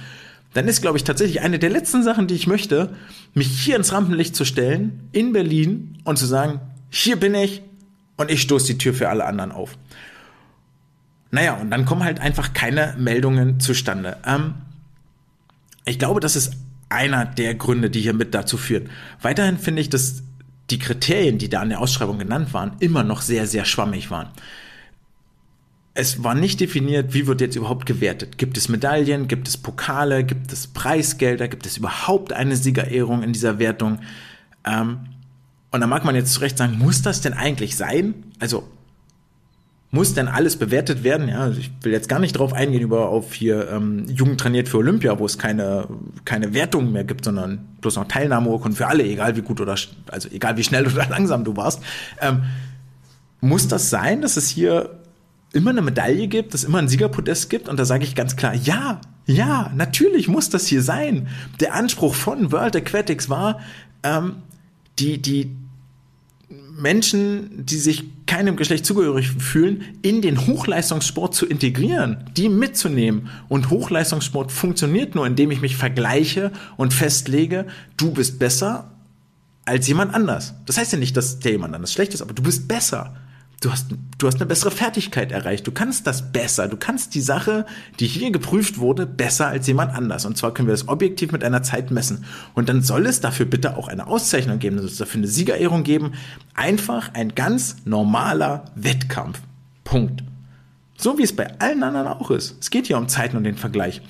[0.54, 2.90] Dann ist, glaube ich, tatsächlich eine der letzten Sachen, die ich möchte,
[3.34, 7.62] mich hier ins Rampenlicht zu stellen, in Berlin und zu sagen, hier bin ich
[8.16, 9.76] und ich stoße die Tür für alle anderen auf.
[11.30, 14.18] Naja, und dann kommen halt einfach keine Meldungen zustande.
[14.26, 14.54] Ähm,
[15.84, 16.54] ich glaube, das ist
[16.88, 18.90] einer der Gründe, die hier mit dazu führen.
[19.20, 20.22] Weiterhin finde ich, dass
[20.70, 24.28] die Kriterien, die da in der Ausschreibung genannt waren, immer noch sehr, sehr schwammig waren.
[25.94, 28.38] Es war nicht definiert, wie wird jetzt überhaupt gewertet.
[28.38, 33.32] Gibt es Medaillen, gibt es Pokale, gibt es Preisgelder, gibt es überhaupt eine Siegerehrung in
[33.32, 33.98] dieser Wertung?
[34.64, 35.00] Ähm,
[35.70, 38.14] und da mag man jetzt zu Recht sagen, muss das denn eigentlich sein?
[38.38, 38.68] Also
[39.94, 41.28] muss denn alles bewertet werden?
[41.28, 44.70] Ja, also ich will jetzt gar nicht drauf eingehen über auf hier ähm, Jugend trainiert
[44.70, 45.86] für Olympia, wo es keine
[46.24, 49.76] keine Wertungen mehr gibt, sondern bloß noch Teilnahmeurkunden für alle, egal wie gut oder
[50.08, 51.82] also egal wie schnell oder langsam du warst.
[52.22, 52.42] Ähm,
[53.42, 54.98] muss das sein, dass es hier
[55.52, 57.68] immer eine Medaille gibt, dass immer ein Siegerpodest gibt?
[57.68, 61.28] Und da sage ich ganz klar, ja, ja, natürlich muss das hier sein.
[61.60, 63.60] Der Anspruch von World Aquatics war,
[64.02, 64.36] ähm,
[64.98, 65.54] die die
[66.78, 73.28] Menschen, die sich keinem Geschlecht zugehörig fühlen, in den Hochleistungssport zu integrieren, die mitzunehmen.
[73.50, 77.66] Und Hochleistungssport funktioniert nur, indem ich mich vergleiche und festlege,
[77.98, 78.90] du bist besser
[79.66, 80.54] als jemand anders.
[80.64, 83.14] Das heißt ja nicht, dass der jemand anders schlecht ist, aber du bist besser
[83.62, 83.86] du hast,
[84.18, 85.66] du hast eine bessere Fertigkeit erreicht.
[85.66, 86.68] Du kannst das besser.
[86.68, 87.64] Du kannst die Sache,
[88.00, 90.26] die hier geprüft wurde, besser als jemand anders.
[90.26, 92.24] Und zwar können wir das objektiv mit einer Zeit messen.
[92.54, 95.84] Und dann soll es dafür bitte auch eine Auszeichnung geben, soll es dafür eine Siegerehrung
[95.84, 96.12] geben.
[96.54, 99.40] Einfach ein ganz normaler Wettkampf.
[99.84, 100.22] Punkt.
[100.96, 102.56] So wie es bei allen anderen auch ist.
[102.60, 104.02] Es geht hier um Zeiten und den Vergleich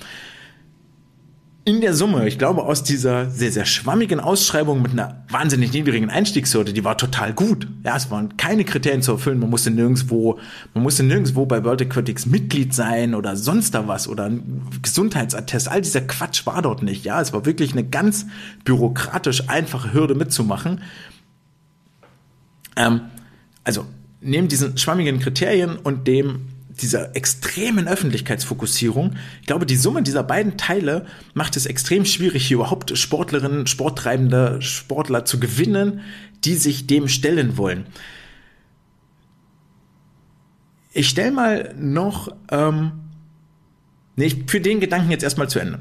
[1.65, 6.11] in der Summe, ich glaube, aus dieser sehr, sehr schwammigen Ausschreibung mit einer wahnsinnig niedrigen
[6.11, 7.69] Einstiegshürde, die war total gut.
[7.85, 9.39] Ja, es waren keine Kriterien zu erfüllen.
[9.39, 10.41] Man musste nirgendwo,
[10.75, 15.69] man musste nirgendwo bei World Aquatics Mitglied sein oder sonst da was oder ein Gesundheitsattest.
[15.69, 17.05] All dieser Quatsch war dort nicht.
[17.05, 18.27] Ja, es war wirklich eine ganz
[18.65, 20.81] bürokratisch einfache Hürde mitzumachen.
[22.75, 23.03] Ähm,
[23.63, 23.87] also,
[24.21, 26.49] neben diesen schwammigen Kriterien und dem
[26.81, 32.57] dieser extremen Öffentlichkeitsfokussierung, ich glaube, die Summe dieser beiden Teile macht es extrem schwierig, hier
[32.57, 36.01] überhaupt Sportlerinnen, Sporttreibende, Sportler zu gewinnen,
[36.45, 37.87] die sich dem stellen wollen.
[40.93, 42.93] Ich stelle mal noch, ähm,
[44.17, 45.81] nee, führe den Gedanken jetzt erstmal zu Ende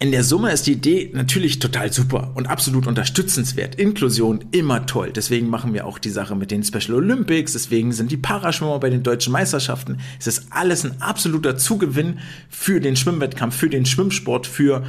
[0.00, 3.76] in der Summe ist die Idee natürlich total super und absolut unterstützenswert.
[3.76, 5.12] Inklusion immer toll.
[5.14, 7.52] Deswegen machen wir auch die Sache mit den Special Olympics.
[7.52, 10.00] Deswegen sind die Paraschwimmer bei den deutschen Meisterschaften.
[10.18, 12.18] Es ist alles ein absoluter Zugewinn
[12.50, 14.82] für den Schwimmwettkampf, für den Schwimmsport, für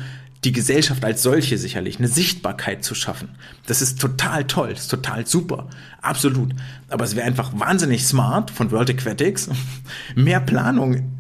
[0.44, 3.30] die Gesellschaft als solche sicherlich, eine Sichtbarkeit zu schaffen.
[3.68, 5.70] Das ist total toll, ist total super,
[6.02, 6.54] absolut.
[6.90, 9.50] Aber es wäre einfach wahnsinnig smart von World Aquatics,
[10.16, 11.12] mehr Planung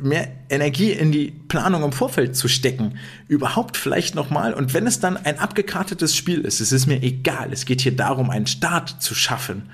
[0.00, 2.98] mehr Energie in die Planung im Vorfeld zu stecken.
[3.28, 4.54] Überhaupt vielleicht nochmal.
[4.54, 7.52] Und wenn es dann ein abgekartetes Spiel ist, es ist mir egal.
[7.52, 9.70] Es geht hier darum, einen Start zu schaffen.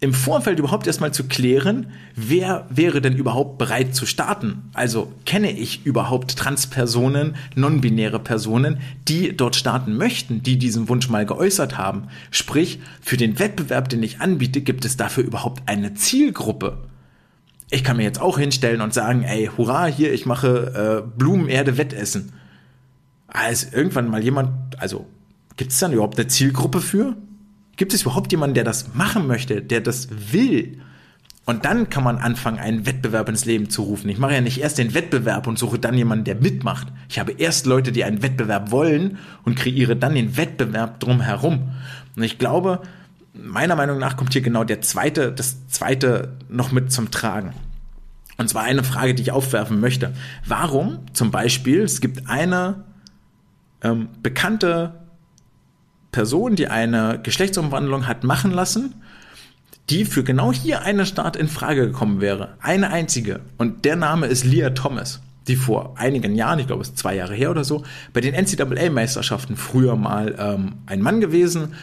[0.00, 4.70] Im Vorfeld überhaupt erstmal zu klären, wer wäre denn überhaupt bereit zu starten?
[4.72, 11.26] Also kenne ich überhaupt Transpersonen, non-binäre Personen, die dort starten möchten, die diesen Wunsch mal
[11.26, 12.04] geäußert haben?
[12.30, 16.78] Sprich, für den Wettbewerb, den ich anbiete, gibt es dafür überhaupt eine Zielgruppe?
[17.70, 21.76] Ich kann mir jetzt auch hinstellen und sagen, ey, hurra, hier, ich mache äh, Blumenerde
[21.76, 22.32] Wettessen.
[23.26, 25.06] Also irgendwann mal jemand, also
[25.56, 27.16] gibt es dann überhaupt eine Zielgruppe für?
[27.76, 30.80] Gibt es überhaupt jemanden, der das machen möchte, der das will?
[31.44, 34.08] Und dann kann man anfangen, einen Wettbewerb ins Leben zu rufen.
[34.10, 36.88] Ich mache ja nicht erst den Wettbewerb und suche dann jemanden, der mitmacht.
[37.08, 41.70] Ich habe erst Leute, die einen Wettbewerb wollen und kreiere dann den Wettbewerb drumherum.
[42.16, 42.82] Und ich glaube,
[43.38, 47.54] meiner Meinung nach kommt hier genau der zweite, das zweite noch mit zum Tragen.
[48.36, 50.12] Und zwar eine Frage, die ich aufwerfen möchte.
[50.46, 52.84] Warum zum Beispiel, es gibt eine
[53.82, 54.94] ähm, bekannte
[56.12, 58.94] Person, die eine Geschlechtsumwandlung hat machen lassen,
[59.90, 62.54] die für genau hier eine Start in Frage gekommen wäre.
[62.60, 63.40] Eine einzige.
[63.56, 67.16] Und der Name ist Leah Thomas, die vor einigen Jahren, ich glaube es ist zwei
[67.16, 71.74] Jahre her oder so, bei den NCAA-Meisterschaften früher mal ähm, ein Mann gewesen,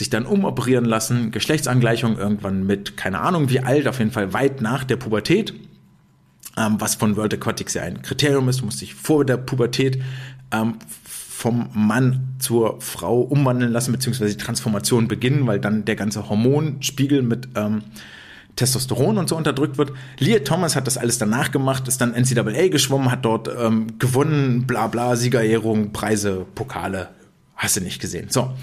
[0.00, 4.62] sich dann umoperieren lassen, Geschlechtsangleichung irgendwann mit, keine Ahnung wie alt, auf jeden Fall weit
[4.62, 5.52] nach der Pubertät,
[6.56, 8.60] ähm, was von World Aquatics ja ein Kriterium ist.
[8.60, 10.02] Du musst dich vor der Pubertät
[10.52, 16.30] ähm, vom Mann zur Frau umwandeln lassen, beziehungsweise die Transformation beginnen, weil dann der ganze
[16.30, 17.82] Hormonspiegel mit ähm,
[18.56, 19.92] Testosteron und so unterdrückt wird.
[20.18, 24.66] Leah Thomas hat das alles danach gemacht, ist dann NCAA geschwommen, hat dort ähm, gewonnen,
[24.66, 27.10] bla bla, Siegerehrung, Preise, Pokale,
[27.54, 28.28] hast du nicht gesehen.
[28.30, 28.54] So,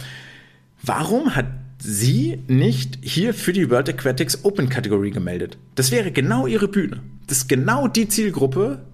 [0.88, 1.48] Warum hat
[1.80, 5.58] sie nicht hier für die World Aquatics Open Kategorie gemeldet?
[5.76, 7.02] Das wäre genau ihre Bühne.
[7.28, 8.86] Das ist genau die Zielgruppe,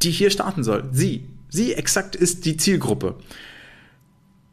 [0.00, 0.88] die hier starten soll.
[0.92, 1.28] Sie.
[1.50, 3.16] Sie exakt ist die Zielgruppe.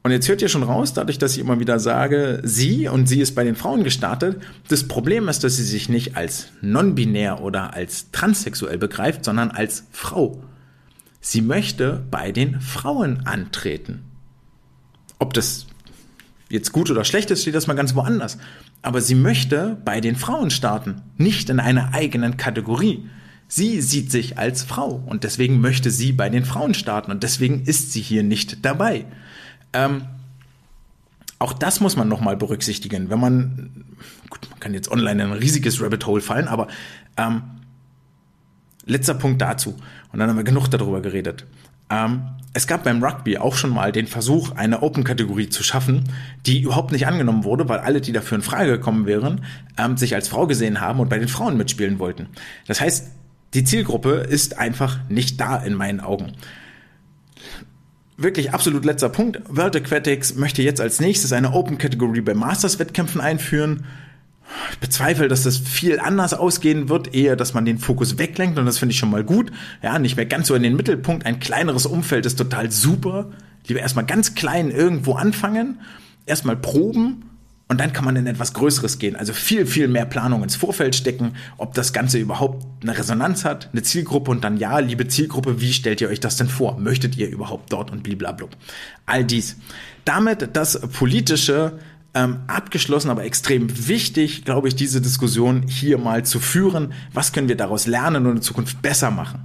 [0.03, 3.21] Und jetzt hört ihr schon raus, dadurch, dass ich immer wieder sage, sie und sie
[3.21, 4.41] ist bei den Frauen gestartet.
[4.67, 9.85] Das Problem ist, dass sie sich nicht als non-binär oder als transsexuell begreift, sondern als
[9.91, 10.43] Frau.
[11.21, 14.03] Sie möchte bei den Frauen antreten.
[15.19, 15.67] Ob das
[16.53, 18.37] jetzt gut oder schlecht ist, steht das mal ganz woanders.
[18.83, 23.09] Aber sie möchte bei den Frauen starten, nicht in einer eigenen Kategorie.
[23.47, 27.63] Sie sieht sich als Frau und deswegen möchte sie bei den Frauen starten und deswegen
[27.63, 29.05] ist sie hier nicht dabei.
[29.73, 30.03] Ähm,
[31.39, 33.09] auch das muss man nochmal berücksichtigen.
[33.09, 33.85] Wenn man,
[34.29, 36.67] gut, man kann jetzt online in ein riesiges Rabbit Hole fallen, aber
[37.17, 37.41] ähm,
[38.85, 39.75] letzter Punkt dazu.
[40.11, 41.45] Und dann haben wir genug darüber geredet.
[41.89, 46.03] Ähm, es gab beim Rugby auch schon mal den Versuch, eine Open-Kategorie zu schaffen,
[46.45, 49.43] die überhaupt nicht angenommen wurde, weil alle, die dafür in Frage gekommen wären,
[49.77, 52.27] ähm, sich als Frau gesehen haben und bei den Frauen mitspielen wollten.
[52.67, 53.09] Das heißt,
[53.55, 56.33] die Zielgruppe ist einfach nicht da in meinen Augen
[58.17, 59.41] wirklich absolut letzter Punkt.
[59.49, 63.85] World Aquatics möchte jetzt als nächstes eine Open Category bei Masters-Wettkämpfen einführen.
[64.71, 68.65] Ich bezweifle, dass das viel anders ausgehen wird, eher, dass man den Fokus weglenkt und
[68.65, 69.51] das finde ich schon mal gut.
[69.81, 71.25] Ja, nicht mehr ganz so in den Mittelpunkt.
[71.25, 73.31] Ein kleineres Umfeld ist total super.
[73.67, 75.79] Lieber erstmal ganz klein irgendwo anfangen,
[76.25, 77.23] erstmal proben
[77.69, 79.15] und dann kann man in etwas Größeres gehen.
[79.15, 83.69] Also viel, viel mehr Planung ins Vorfeld stecken, ob das Ganze überhaupt eine Resonanz hat,
[83.71, 86.77] eine Zielgruppe und dann ja, liebe Zielgruppe, wie stellt ihr euch das denn vor?
[86.77, 88.47] Möchtet ihr überhaupt dort und blablabla?
[89.05, 89.57] All dies.
[90.05, 91.79] Damit das politische
[92.13, 96.93] ähm, abgeschlossen, aber extrem wichtig, glaube ich, diese Diskussion hier mal zu führen.
[97.13, 99.41] Was können wir daraus lernen und in Zukunft besser machen?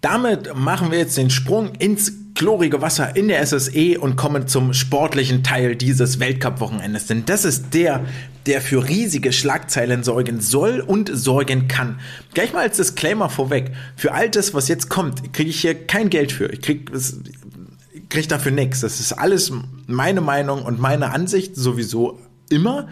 [0.00, 4.74] Damit machen wir jetzt den Sprung ins chlorige Wasser in der SSE und kommen zum
[4.74, 7.06] sportlichen Teil dieses Weltcup-Wochenendes.
[7.06, 8.04] Denn das ist der,
[8.46, 12.00] der für riesige Schlagzeilen sorgen soll und sorgen kann.
[12.34, 13.72] Gleich mal als Disclaimer vorweg.
[13.96, 16.52] Für all das, was jetzt kommt, kriege ich hier kein Geld für.
[16.52, 16.92] Ich kriege
[18.14, 18.80] krieg dafür nichts.
[18.80, 19.52] Das ist alles
[19.88, 22.86] meine Meinung und meine Ansicht sowieso immer.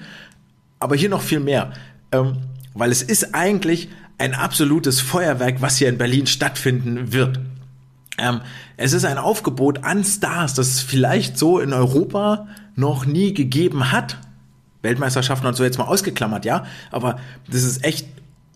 [0.81, 1.73] Aber hier noch viel mehr.
[2.11, 2.39] Ähm,
[2.75, 7.39] weil es ist eigentlich ein absolutes Feuerwerk, was hier in Berlin stattfinden wird.
[8.19, 8.41] Ähm,
[8.77, 13.93] es ist ein Aufgebot an Stars, das es vielleicht so in Europa noch nie gegeben
[13.93, 14.19] hat.
[14.83, 16.65] Weltmeisterschaften und so jetzt mal ausgeklammert, ja.
[16.91, 18.09] Aber das ist echt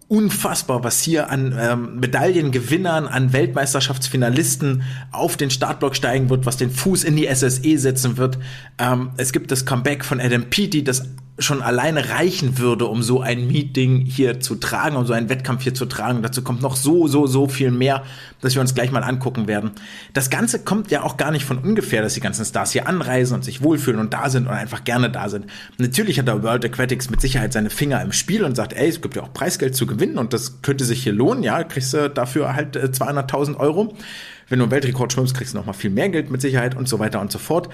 [0.09, 6.71] unfassbar, was hier an ähm, Medaillengewinnern, an Weltmeisterschaftsfinalisten auf den Startblock steigen wird, was den
[6.71, 8.39] Fuß in die SSE setzen wird.
[8.79, 11.09] Ähm, es gibt das Comeback von Adam Peaty, das
[11.39, 15.63] schon alleine reichen würde, um so ein Meeting hier zu tragen, um so einen Wettkampf
[15.63, 16.23] hier zu tragen.
[16.23, 18.05] dazu kommt noch so, so, so viel mehr,
[18.41, 19.73] dass wir uns gleich mal angucken werden.
[20.15, 23.35] Das Ganze kommt ja auch gar nicht von ungefähr, dass die ganzen Stars hier anreisen
[23.35, 25.47] und sich wohlfühlen und da sind und einfach gerne da sind.
[25.77, 29.03] Natürlich hat der World Aquatics mit Sicherheit seine Finger im Spiel und sagt, ey, es
[29.03, 31.43] gibt ja auch Preisgeld zu gewinnen und das könnte sich hier lohnen.
[31.43, 33.95] Ja, kriegst du dafür halt 200.000 äh, Euro.
[34.49, 36.89] Wenn du einen Weltrekord schwimmst, kriegst du noch mal viel mehr Geld mit Sicherheit und
[36.89, 37.69] so weiter und so fort.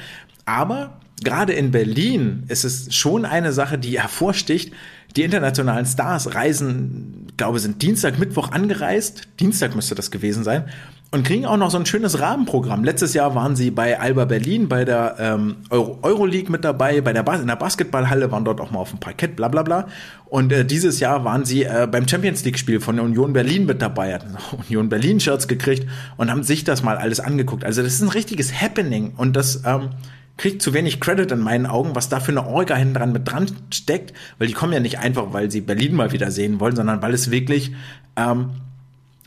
[0.46, 4.72] Aber gerade in Berlin ist es schon eine Sache, die hervorsticht.
[5.16, 9.28] Die internationalen Stars reisen, glaube sind Dienstag, Mittwoch angereist.
[9.40, 10.64] Dienstag müsste das gewesen sein.
[11.10, 12.84] Und kriegen auch noch so ein schönes Rahmenprogramm.
[12.84, 17.12] Letztes Jahr waren sie bei Alba Berlin, bei der ähm, Euro Euroleague mit dabei, bei
[17.12, 19.88] der in der Basketballhalle, waren dort auch mal auf dem Parkett, bla bla bla.
[20.24, 24.14] Und äh, dieses Jahr waren sie äh, beim Champions League-Spiel von Union Berlin mit dabei,
[24.14, 27.62] hatten Union Berlin-Shirts gekriegt und haben sich das mal alles angeguckt.
[27.62, 29.90] Also das ist ein richtiges Happening und das ähm,
[30.36, 33.30] kriegt zu wenig Credit in meinen Augen, was da für eine Orga hinten dran mit
[33.30, 36.74] dran steckt, weil die kommen ja nicht einfach, weil sie Berlin mal wieder sehen wollen,
[36.74, 37.72] sondern weil es wirklich
[38.16, 38.50] ähm,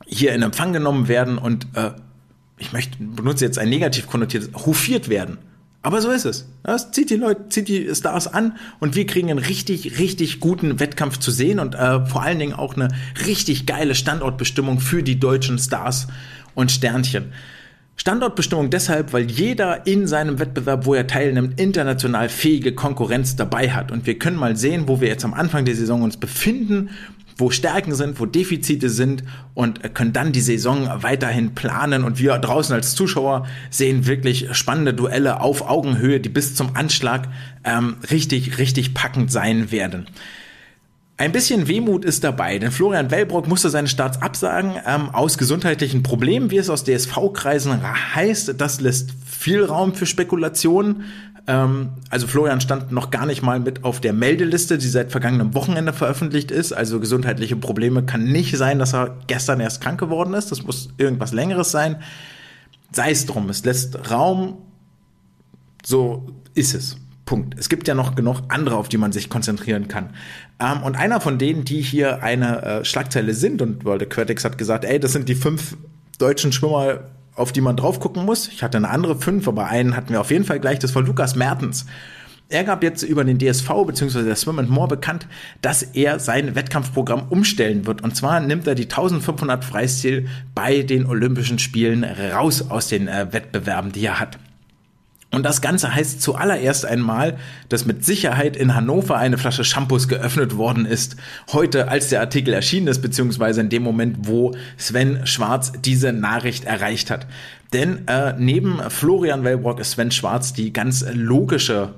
[0.05, 1.91] hier in Empfang genommen werden und äh,
[2.57, 5.37] ich möchte benutze jetzt ein negativ konnotiertes hofiert werden.
[5.81, 6.47] Aber so ist es.
[6.63, 10.79] Das zieht die Leute, zieht die Stars an und wir kriegen einen richtig, richtig guten
[10.79, 12.87] Wettkampf zu sehen und äh, vor allen Dingen auch eine
[13.27, 16.07] richtig geile Standortbestimmung für die deutschen Stars
[16.55, 17.33] und Sternchen.
[17.97, 23.91] Standortbestimmung deshalb, weil jeder in seinem Wettbewerb, wo er teilnimmt, international fähige Konkurrenz dabei hat.
[23.91, 26.89] Und wir können mal sehen, wo wir jetzt am Anfang der Saison uns befinden,
[27.37, 29.23] wo Stärken sind, wo Defizite sind
[29.53, 32.03] und können dann die Saison weiterhin planen.
[32.03, 37.27] Und wir draußen als Zuschauer sehen wirklich spannende Duelle auf Augenhöhe, die bis zum Anschlag
[37.63, 40.07] ähm, richtig, richtig packend sein werden.
[41.17, 46.03] Ein bisschen Wehmut ist dabei, denn Florian Wellbrock musste seine Starts absagen ähm, aus gesundheitlichen
[46.03, 47.79] Problemen, wie es aus DSV-Kreisen
[48.15, 48.59] heißt.
[48.59, 51.05] Das lässt viel Raum für Spekulationen.
[51.47, 55.53] Ähm, also Florian stand noch gar nicht mal mit auf der Meldeliste, die seit vergangenem
[55.53, 56.73] Wochenende veröffentlicht ist.
[56.73, 60.51] Also gesundheitliche Probleme kann nicht sein, dass er gestern erst krank geworden ist.
[60.51, 61.97] Das muss irgendwas Längeres sein.
[62.91, 64.57] Sei es drum, es lässt Raum.
[65.85, 66.97] So ist es.
[67.25, 67.55] Punkt.
[67.57, 70.11] Es gibt ja noch genug andere, auf die man sich konzentrieren kann.
[70.59, 74.57] Ähm, und einer von denen, die hier eine äh, Schlagzeile sind, und World Aquatics hat
[74.57, 75.75] gesagt, ey, das sind die fünf
[76.17, 77.01] deutschen Schwimmer
[77.35, 78.47] auf die man drauf gucken muss.
[78.47, 80.79] Ich hatte eine andere fünf, aber einen hatten wir auf jeden Fall gleich.
[80.79, 81.85] Das war Lukas Mertens.
[82.47, 84.23] Er gab jetzt über den DSV bzw.
[84.23, 85.27] der Swim and More bekannt,
[85.61, 88.03] dass er sein Wettkampfprogramm umstellen wird.
[88.03, 93.27] Und zwar nimmt er die 1500 Freistil bei den Olympischen Spielen raus aus den äh,
[93.31, 94.37] Wettbewerben, die er hat.
[95.31, 100.55] Und das Ganze heißt zuallererst einmal, dass mit Sicherheit in Hannover eine Flasche Shampoos geöffnet
[100.55, 101.17] worden ist.
[101.51, 106.63] Heute, als der Artikel erschienen ist, beziehungsweise in dem Moment, wo Sven Schwarz diese Nachricht
[106.63, 107.27] erreicht hat.
[107.73, 111.93] Denn äh, neben Florian Wellbrock ist Sven Schwarz die ganz logische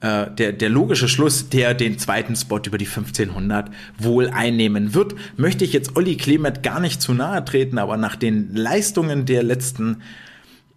[0.00, 5.14] äh, der, der logische Schluss, der den zweiten Spot über die 1500 wohl einnehmen wird,
[5.36, 9.42] möchte ich jetzt Olli Klemet gar nicht zu nahe treten, aber nach den Leistungen der
[9.42, 10.02] letzten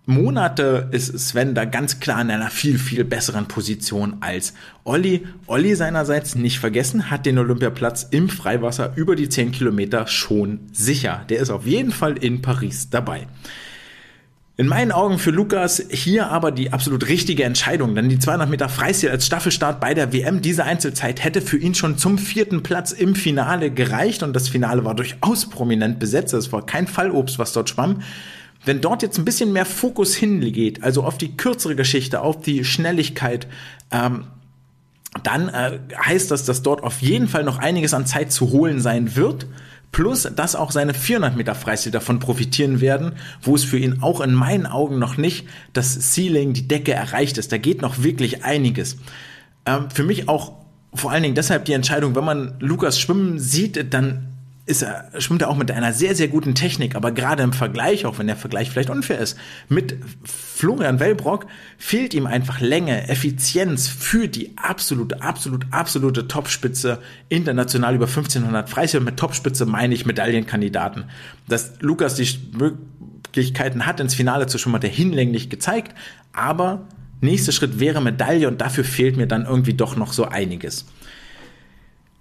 [0.06, 5.28] Monate ist Sven da ganz klar in einer viel, viel besseren Position als Olli.
[5.46, 11.26] Olli seinerseits nicht vergessen, hat den Olympiaplatz im Freiwasser über die 10 Kilometer schon sicher.
[11.30, 13.28] Der ist auf jeden Fall in Paris dabei.
[14.60, 18.68] In meinen Augen für Lukas hier aber die absolut richtige Entscheidung, denn die 200 Meter
[18.68, 22.92] Freistil als Staffelstart bei der WM, diese Einzelzeit hätte für ihn schon zum vierten Platz
[22.92, 27.54] im Finale gereicht und das Finale war durchaus prominent besetzt, es war kein Fallobst, was
[27.54, 28.02] dort schwamm.
[28.66, 32.66] Wenn dort jetzt ein bisschen mehr Fokus hingeht, also auf die kürzere Geschichte, auf die
[32.66, 33.48] Schnelligkeit,
[33.92, 34.26] ähm,
[35.24, 38.80] dann äh, heißt das, dass dort auf jeden Fall noch einiges an Zeit zu holen
[38.80, 39.48] sein wird.
[39.92, 44.22] Plus, dass auch seine 400 Meter Freistil davon profitieren werden, wo es für ihn auch
[44.22, 47.52] in meinen Augen noch nicht das Ceiling, die Decke erreicht ist.
[47.52, 48.98] Da geht noch wirklich einiges.
[49.66, 50.54] Ähm, für mich auch
[50.94, 54.28] vor allen Dingen deshalb die Entscheidung, wenn man Lukas schwimmen sieht, dann
[54.70, 58.06] ist er, schwimmt er auch mit einer sehr, sehr guten Technik, aber gerade im Vergleich,
[58.06, 59.36] auch wenn der Vergleich vielleicht unfair ist,
[59.68, 61.48] mit Florian Wellbrock
[61.80, 67.00] fehlt ihm einfach Länge, Effizienz für die absolute, absolute, absolute Topspitze
[67.30, 69.00] international über 1500 Freistil.
[69.00, 71.06] Mit Topspitze meine ich Medaillenkandidaten.
[71.48, 75.96] Dass Lukas die Möglichkeiten hat, ins Finale zu schwimmen, hat er hinlänglich gezeigt,
[76.32, 76.88] aber
[77.22, 80.86] nächster Schritt wäre Medaille und dafür fehlt mir dann irgendwie doch noch so einiges.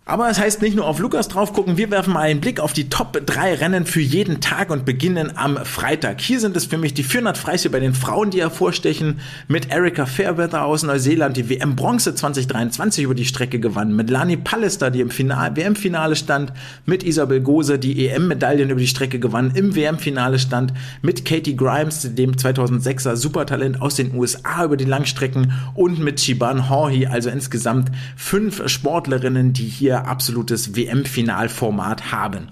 [0.08, 2.72] Aber es heißt nicht nur auf Lukas drauf gucken, wir werfen mal einen Blick auf
[2.72, 6.22] die Top 3 Rennen für jeden Tag und beginnen am Freitag.
[6.22, 10.06] Hier sind es für mich die 400 Freistil bei den Frauen, die hervorstechen, mit Erika
[10.06, 15.02] Fairweather aus Neuseeland, die WM Bronze 2023 über die Strecke gewann, mit Lani Pallister, die
[15.02, 16.54] im WM-Finale stand,
[16.86, 22.14] mit Isabel Gose, die EM-Medaillen über die Strecke gewann, im WM-Finale stand, mit Katie Grimes,
[22.14, 25.52] dem 2006er Supertalent aus den USA über die Langstrecken.
[25.74, 32.48] Und mit Shiban Horhi, also insgesamt fünf Sportlerinnen, die hier absolutes WM-Finalformat haben.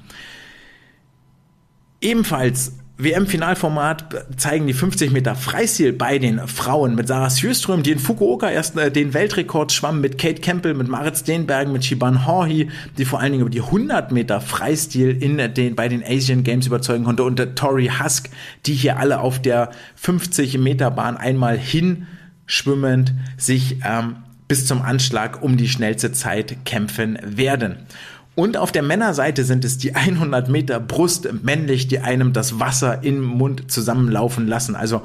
[2.00, 7.98] Ebenfalls WM-Finalformat zeigen die 50 Meter Freistil bei den Frauen mit Sarah Sjöström, die in
[7.98, 12.70] Fukuoka erst äh, den Weltrekord schwamm, mit Kate Campbell, mit Marit Steenbergen, mit Shiban Horhi,
[12.96, 16.66] die vor allen Dingen über die 100 Meter Freistil in den, bei den Asian Games
[16.66, 18.30] überzeugen konnte und der Tori Husk,
[18.64, 24.16] die hier alle auf der 50 Meter Bahn einmal hinschwimmend sich ähm,
[24.48, 27.86] bis zum Anschlag um die schnellste Zeit kämpfen werden.
[28.34, 33.02] Und auf der Männerseite sind es die 100 Meter Brust männlich, die einem das Wasser
[33.02, 34.76] im Mund zusammenlaufen lassen.
[34.76, 35.00] Also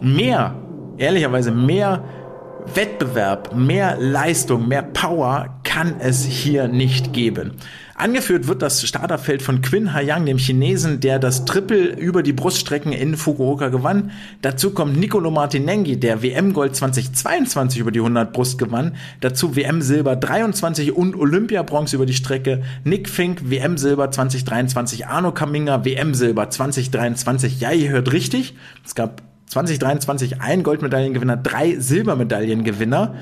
[0.00, 0.56] mehr,
[0.98, 2.04] ehrlicherweise mehr
[2.74, 7.52] Wettbewerb, mehr Leistung, mehr Power kann es hier nicht geben.
[7.98, 12.92] Angeführt wird das Starterfeld von Quinn Hayang, dem Chinesen, der das Triple über die Bruststrecken
[12.92, 14.10] in Fukuoka gewann.
[14.42, 18.96] Dazu kommt Nicolo Martinenghi, der WM-Gold 2022 über die 100 Brust gewann.
[19.20, 22.62] Dazu WM-Silber 23 und Olympia-Bronze über die Strecke.
[22.84, 25.06] Nick Fink, WM-Silber 2023.
[25.06, 27.60] Arno Kaminga, WM-Silber 2023.
[27.60, 28.56] Ja, ihr hört richtig.
[28.84, 33.14] Es gab 2023 ein Goldmedaillengewinner, drei Silbermedaillengewinner.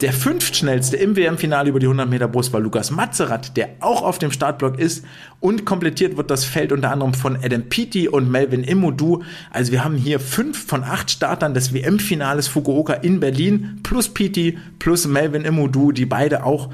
[0.00, 4.18] Der fünftschnellste im WM-Finale über die 100 Meter Brust war Lukas Mazerat, der auch auf
[4.18, 5.04] dem Startblock ist.
[5.40, 9.22] Und komplettiert wird das Feld unter anderem von Adam Peaty und Melvin Imudu.
[9.50, 14.58] Also wir haben hier fünf von acht Startern des WM-Finales Fukuoka in Berlin plus Peaty
[14.78, 16.70] plus Melvin Imudu, die beide auch,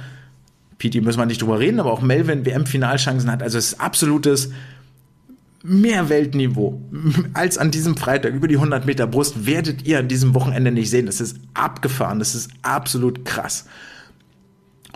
[0.79, 3.43] Peaty müssen wir nicht drüber reden, aber auch Melvin WM-Finalchancen hat.
[3.43, 4.53] Also es ist absolutes
[5.69, 6.81] mehr Weltniveau
[7.35, 10.91] als an diesem Freitag über die 100 Meter Brust werdet ihr an diesem Wochenende nicht
[10.91, 11.07] sehen.
[11.07, 13.67] Das ist abgefahren, das ist absolut krass.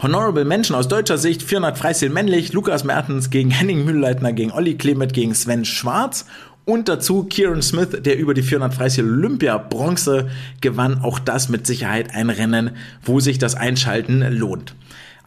[0.00, 4.76] Honorable Menschen aus deutscher Sicht, 400 Freistil männlich, Lukas Mertens gegen Henning Mühlleitner, gegen Olli
[4.76, 6.24] Klemet, gegen Sven Schwarz
[6.64, 11.02] und dazu Kieran Smith, der über die 400 Freistil Olympia Bronze gewann.
[11.02, 12.70] Auch das mit Sicherheit ein Rennen,
[13.02, 14.74] wo sich das Einschalten lohnt.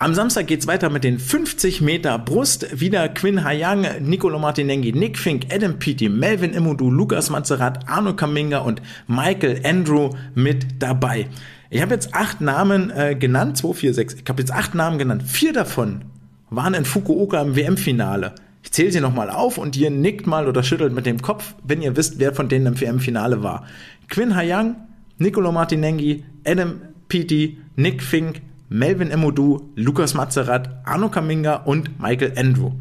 [0.04, 2.82] Am Samstag geht's weiter mit den 50 Meter Brust.
[2.82, 8.58] Wieder Quinn Hayang, Nicolo Martinenghi, Nick Fink, Adam Peaty, Melvin Imudu, Lukas Mazerat, Arno Kaminga
[8.58, 11.30] und Michael Andrew mit dabei.
[11.70, 14.14] Ich habe jetzt acht Namen äh, genannt, 2, 4, 6.
[14.16, 15.24] Ich habe jetzt acht Namen genannt.
[15.24, 16.02] Vier davon
[16.50, 18.36] waren in Fukuoka im WM-Finale.
[18.62, 21.82] Ich zähle sie nochmal auf und ihr nickt mal oder schüttelt mit dem Kopf, wenn
[21.82, 23.68] ihr wisst, wer von denen im WM-Finale war.
[24.10, 24.76] Quinn Hayang,
[25.18, 28.42] Nicolo Martinenghi, Adam Peaty, Nick Fink,
[28.74, 32.72] Melvin Emodu, Lukas Mazerat, Arno Kaminga und Michael Andrew.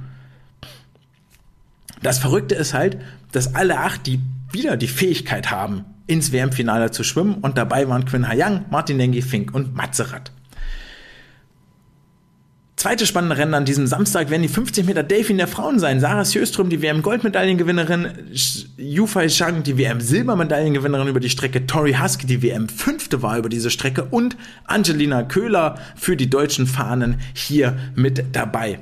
[2.03, 2.97] Das Verrückte ist halt,
[3.32, 4.18] dass alle acht die
[4.51, 9.20] wieder die Fähigkeit haben, ins WM-Finale zu schwimmen und dabei waren Quinn Hayang, Martin Nengi,
[9.20, 10.32] Fink und Mazerat.
[12.83, 16.01] Zweite spannende Rennen an diesem Samstag werden die 50 Meter Delfin der Frauen sein.
[16.01, 18.09] Sarah Sjöström, die WM-Goldmedaillengewinnerin,
[18.76, 24.03] Yufei Shang, die WM-Silbermedaillengewinnerin über die Strecke, Tori Husky, die WM-Fünfte war über diese Strecke
[24.03, 28.80] und Angelina Köhler für die deutschen Fahnen hier mit dabei.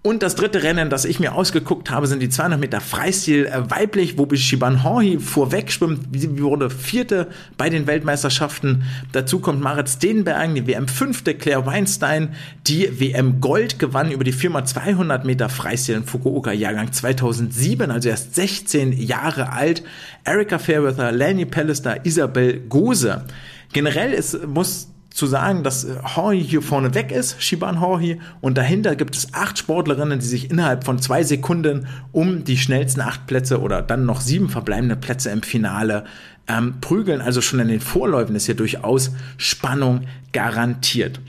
[0.00, 3.68] Und das dritte Rennen, das ich mir ausgeguckt habe, sind die 200 Meter Freistil äh,
[3.68, 6.06] weiblich, wo Shiban Horhi vorweg schwimmt.
[6.12, 7.26] Sie wurde vierte
[7.56, 8.84] bei den Weltmeisterschaften.
[9.10, 12.36] Dazu kommt Marit Steenbergen, die WM fünfte, Claire Weinstein,
[12.68, 18.08] die WM Gold gewann über die Firma 200 Meter Freistil in Fukuoka Jahrgang 2007, also
[18.08, 19.82] erst 16 Jahre alt.
[20.22, 23.24] Erika Fairweather, Lenny Pallister, Isabel Gose.
[23.72, 24.88] Generell ist, muss
[25.18, 29.34] zu sagen, dass äh, Horhi hier vorne weg ist, Shiban Horhi, und dahinter gibt es
[29.34, 34.06] acht Sportlerinnen, die sich innerhalb von zwei Sekunden um die schnellsten acht Plätze oder dann
[34.06, 36.04] noch sieben verbleibende Plätze im Finale
[36.46, 37.20] ähm, prügeln.
[37.20, 40.02] Also schon in den Vorläufen ist hier durchaus Spannung
[40.32, 41.20] garantiert.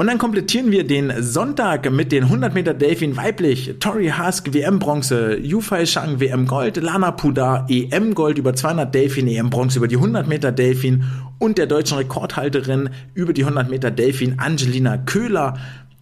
[0.00, 3.74] Und dann komplettieren wir den Sonntag mit den 100 Meter Delfin weiblich.
[3.80, 9.26] Tori Hask WM Bronze, Yufei Shang WM Gold, Lana Puda EM Gold über 200 Delfin,
[9.26, 11.02] EM Bronze über die 100 Meter Delfin
[11.38, 15.58] und der deutschen Rekordhalterin über die 100 Meter Delfin Angelina Köhler.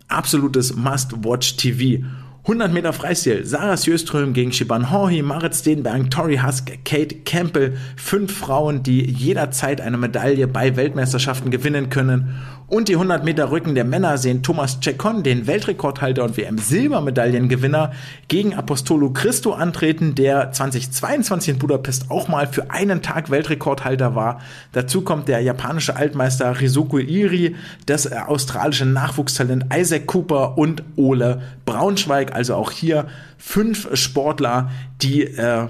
[0.09, 2.05] Absolutes Must-Watch TV.
[2.43, 7.77] 100 Meter Freistil, Sarah Sjöström gegen Shiban Horhi, Marit Steenberg, Tori Husk, Kate Campbell.
[7.97, 12.37] Fünf Frauen, die jederzeit eine Medaille bei Weltmeisterschaften gewinnen können.
[12.69, 17.93] Und die 100 Meter Rücken der Männer sehen Thomas Cekon, den Weltrekordhalter und WM-Silbermedaillengewinner,
[18.27, 24.41] gegen Apostolo Christo antreten, der 2022 in Budapest auch mal für einen Tag Weltrekordhalter war.
[24.73, 27.55] Dazu kommt der japanische Altmeister Rizuko Iri,
[27.87, 32.35] das australische Nachwuchstalent Isaac Cooper und Ole Braunschweig.
[32.35, 33.07] Also auch hier
[33.39, 35.69] fünf Sportler, die äh,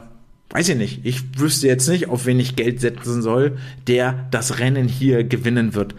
[0.48, 4.60] weiß ich nicht, ich wüsste jetzt nicht, auf wen ich Geld setzen soll, der das
[4.60, 5.94] Rennen hier gewinnen wird.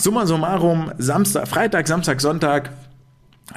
[0.00, 2.70] Summa summarum, Samstag, Freitag, Samstag, Sonntag.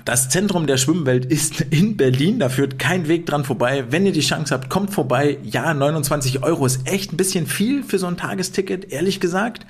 [0.03, 3.85] Das Zentrum der Schwimmwelt ist in Berlin, da führt kein Weg dran vorbei.
[3.91, 5.37] Wenn ihr die Chance habt, kommt vorbei.
[5.43, 9.65] Ja, 29 Euro ist echt ein bisschen viel für so ein Tagesticket, ehrlich gesagt.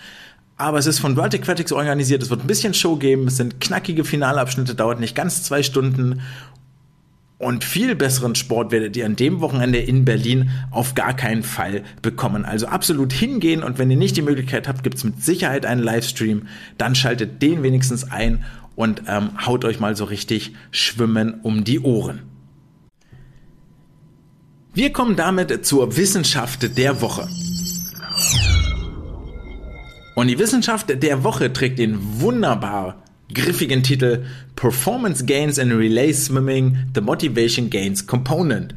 [0.58, 3.62] Aber es ist von World Aquatics organisiert, es wird ein bisschen Show geben, es sind
[3.62, 6.22] knackige Finalabschnitte, dauert nicht ganz zwei Stunden
[7.44, 11.84] und viel besseren Sport werdet ihr an dem Wochenende in Berlin auf gar keinen Fall
[12.02, 12.46] bekommen.
[12.46, 15.84] Also absolut hingehen und wenn ihr nicht die Möglichkeit habt, gibt es mit Sicherheit einen
[15.84, 16.48] Livestream.
[16.78, 18.44] Dann schaltet den wenigstens ein
[18.76, 22.24] und ähm, haut euch mal so richtig Schwimmen um die Ohren.
[24.74, 27.28] Wir kommen damit zur Wissenschaft der Woche.
[30.16, 36.78] Und die Wissenschaft der Woche trägt den wunderbar griffigen Titel Performance Gains in Relay Swimming,
[36.96, 38.74] The Motivation Gains Component.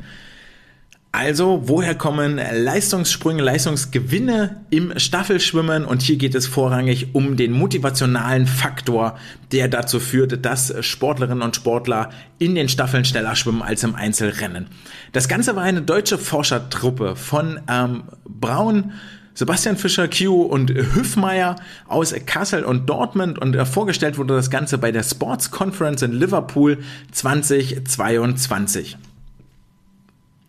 [1.16, 5.86] Also, woher kommen Leistungssprünge, Leistungsgewinne im Staffelschwimmen?
[5.86, 9.18] Und hier geht es vorrangig um den motivationalen Faktor,
[9.50, 14.66] der dazu führt, dass Sportlerinnen und Sportler in den Staffeln schneller schwimmen als im Einzelrennen.
[15.12, 18.92] Das Ganze war eine deutsche Forschertruppe von ähm, Braun,
[19.36, 21.56] Sebastian Fischer, Q und Hüffmeier
[21.86, 26.12] aus Kassel und Dortmund und äh, vorgestellt wurde das Ganze bei der Sports Conference in
[26.12, 26.78] Liverpool
[27.12, 28.96] 2022.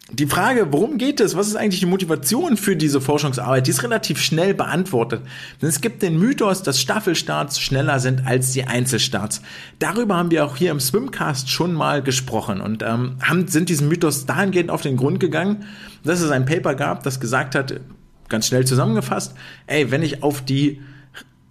[0.10, 1.36] Die Frage, worum geht es?
[1.36, 3.68] Was ist eigentlich die Motivation für diese Forschungsarbeit?
[3.68, 5.22] Die ist relativ schnell beantwortet.
[5.62, 9.42] Denn es gibt den Mythos, dass Staffelstarts schneller sind als die Einzelstarts.
[9.80, 13.90] Darüber haben wir auch hier im Swimcast schon mal gesprochen und ähm, haben, sind diesem
[13.90, 15.66] Mythos dahingehend auf den Grund gegangen,
[16.06, 17.82] dass es ein Paper gab, das gesagt hat,
[18.30, 19.36] ganz schnell zusammengefasst,
[19.68, 20.82] ey, wenn ich auf die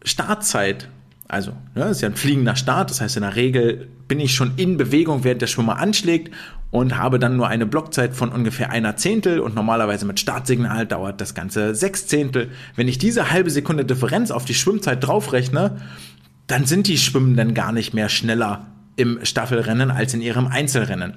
[0.02, 0.88] Startzeit,
[1.28, 4.34] also, ja, das ist ja ein fliegender Start, das heißt in der Regel bin ich
[4.34, 6.32] schon in Bewegung, während der Schwimmer anschlägt
[6.70, 11.20] und habe dann nur eine Blockzeit von ungefähr einer Zehntel und normalerweise mit Startsignal dauert
[11.20, 12.50] das Ganze sechs Zehntel.
[12.74, 15.80] Wenn ich diese halbe Sekunde Differenz auf die Schwimmzeit draufrechne,
[16.46, 18.66] dann sind die Schwimmenden gar nicht mehr schneller
[18.96, 21.14] im Staffelrennen als in ihrem Einzelrennen.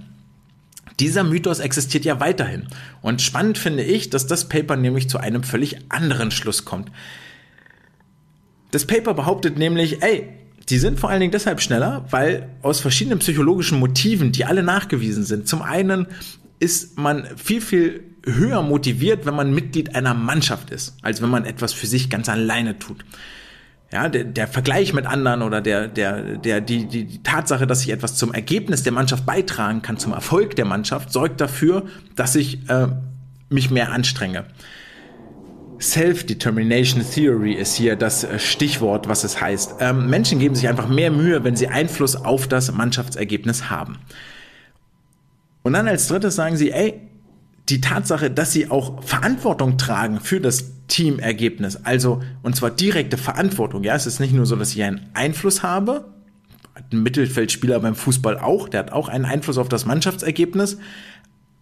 [1.00, 2.68] Dieser Mythos existiert ja weiterhin.
[3.02, 6.92] Und spannend finde ich, dass das Paper nämlich zu einem völlig anderen Schluss kommt.
[8.72, 10.30] Das Paper behauptet nämlich, ey,
[10.70, 15.24] die sind vor allen Dingen deshalb schneller, weil aus verschiedenen psychologischen Motiven, die alle nachgewiesen
[15.24, 15.48] sind.
[15.48, 16.08] Zum einen
[16.60, 21.46] ist man viel, viel höher motiviert, wenn man Mitglied einer Mannschaft ist, als wenn man
[21.46, 23.04] etwas für sich ganz alleine tut.
[23.92, 27.82] Ja, der, der Vergleich mit anderen oder der, der, der, die, die, die Tatsache, dass
[27.82, 31.86] ich etwas zum Ergebnis der Mannschaft beitragen kann, zum Erfolg der Mannschaft, sorgt dafür,
[32.16, 32.88] dass ich äh,
[33.50, 34.46] mich mehr anstrenge.
[35.82, 39.76] Self-Determination Theory ist hier das äh, Stichwort, was es heißt.
[39.80, 43.98] Ähm, Menschen geben sich einfach mehr Mühe, wenn sie Einfluss auf das Mannschaftsergebnis haben.
[45.64, 47.09] Und dann als drittes sagen sie, ey,
[47.70, 53.84] die Tatsache, dass sie auch Verantwortung tragen für das Teamergebnis, also und zwar direkte Verantwortung.
[53.84, 56.06] Ja, es ist nicht nur so, dass ich einen Einfluss habe,
[56.92, 60.78] ein Mittelfeldspieler beim Fußball auch, der hat auch einen Einfluss auf das Mannschaftsergebnis,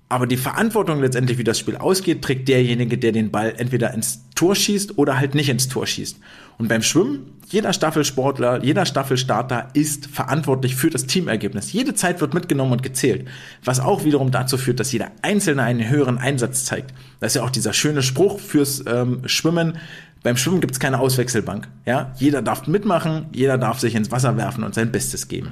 [0.09, 4.21] aber die Verantwortung letztendlich, wie das Spiel ausgeht, trägt derjenige, der den Ball entweder ins
[4.35, 6.17] Tor schießt oder halt nicht ins Tor schießt.
[6.57, 11.71] Und beim Schwimmen, jeder Staffelsportler, jeder Staffelstarter ist verantwortlich für das Teamergebnis.
[11.71, 13.27] Jede Zeit wird mitgenommen und gezählt,
[13.63, 16.93] was auch wiederum dazu führt, dass jeder Einzelne einen höheren Einsatz zeigt.
[17.19, 19.77] Das ist ja auch dieser schöne Spruch fürs ähm, Schwimmen.
[20.23, 21.69] Beim Schwimmen gibt's keine Auswechselbank.
[21.85, 25.51] Ja, jeder darf mitmachen, jeder darf sich ins Wasser werfen und sein Bestes geben.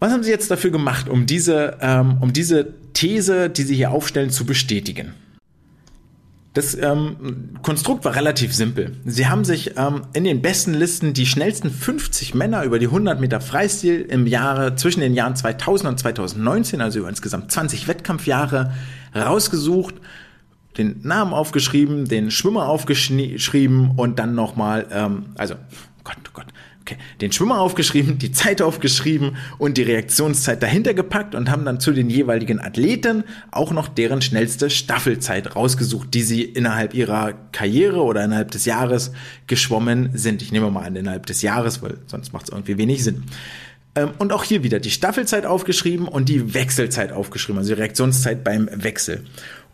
[0.00, 3.92] Was haben Sie jetzt dafür gemacht, um diese, ähm, um diese These, die Sie hier
[3.92, 5.14] aufstellen, zu bestätigen?
[6.54, 8.96] Das ähm, Konstrukt war relativ simpel.
[9.06, 13.20] Sie haben sich ähm, in den besten Listen die schnellsten 50 Männer über die 100
[13.20, 18.74] Meter Freistil im Jahre zwischen den Jahren 2000 und 2019, also über insgesamt 20 Wettkampfjahre,
[19.16, 19.94] rausgesucht,
[20.76, 25.54] den Namen aufgeschrieben, den Schwimmer aufgeschrieben und dann nochmal, ähm, also
[26.04, 26.46] Gott, oh Gott,
[26.82, 31.78] Okay, den Schwimmer aufgeschrieben, die Zeit aufgeschrieben und die Reaktionszeit dahinter gepackt und haben dann
[31.78, 33.22] zu den jeweiligen Athleten
[33.52, 39.12] auch noch deren schnellste Staffelzeit rausgesucht, die sie innerhalb ihrer Karriere oder innerhalb des Jahres
[39.46, 40.42] geschwommen sind.
[40.42, 43.22] Ich nehme mal an, innerhalb des Jahres, weil sonst macht es irgendwie wenig Sinn.
[43.94, 48.42] Ähm, und auch hier wieder die Staffelzeit aufgeschrieben und die Wechselzeit aufgeschrieben, also die Reaktionszeit
[48.42, 49.22] beim Wechsel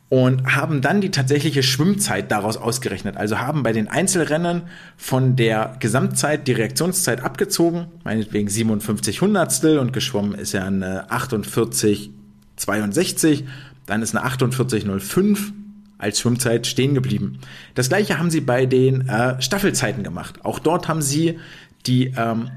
[0.09, 3.17] und haben dann die tatsächliche Schwimmzeit daraus ausgerechnet.
[3.17, 4.63] Also haben bei den Einzelrennen
[4.97, 12.11] von der Gesamtzeit die Reaktionszeit abgezogen, meinetwegen 57 Hundertstel und geschwommen ist ja eine 48
[12.59, 13.45] 62,
[13.87, 15.53] dann ist eine 48,05
[15.97, 17.39] als Schwimmzeit stehen geblieben.
[17.75, 20.45] Das gleiche haben sie bei den äh, Staffelzeiten gemacht.
[20.45, 21.39] Auch dort haben sie
[21.87, 22.51] die ähm,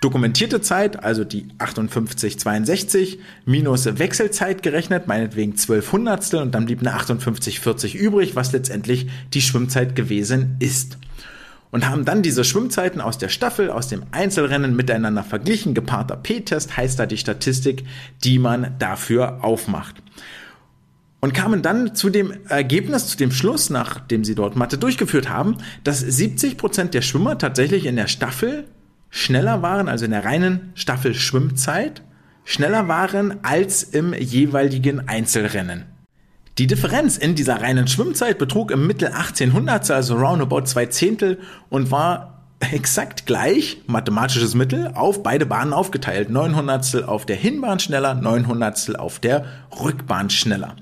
[0.00, 6.90] dokumentierte Zeit, also die 5862 minus Wechselzeit gerechnet, meinetwegen 12 Hundertstel und dann blieb eine
[6.90, 10.98] 5840 übrig, was letztendlich die Schwimmzeit gewesen ist.
[11.72, 15.74] Und haben dann diese Schwimmzeiten aus der Staffel, aus dem Einzelrennen miteinander verglichen.
[15.74, 17.84] Gepaarter P-Test heißt da die Statistik,
[18.22, 19.96] die man dafür aufmacht
[21.20, 25.56] und kamen dann zu dem Ergebnis, zu dem Schluss, nachdem sie dort Mathe durchgeführt haben,
[25.82, 28.68] dass 70 Prozent der Schwimmer tatsächlich in der Staffel
[29.16, 32.02] schneller waren, also in der reinen Staffel Schwimmzeit,
[32.44, 35.84] schneller waren als im jeweiligen Einzelrennen.
[36.58, 41.38] Die Differenz in dieser reinen Schwimmzeit betrug im Mittel 1800, also roundabout zwei Zehntel
[41.70, 46.30] und war exakt gleich, mathematisches Mittel, auf beide Bahnen aufgeteilt.
[46.30, 49.44] 900 auf der Hinbahn schneller, 900 auf der
[49.82, 50.76] Rückbahn schneller.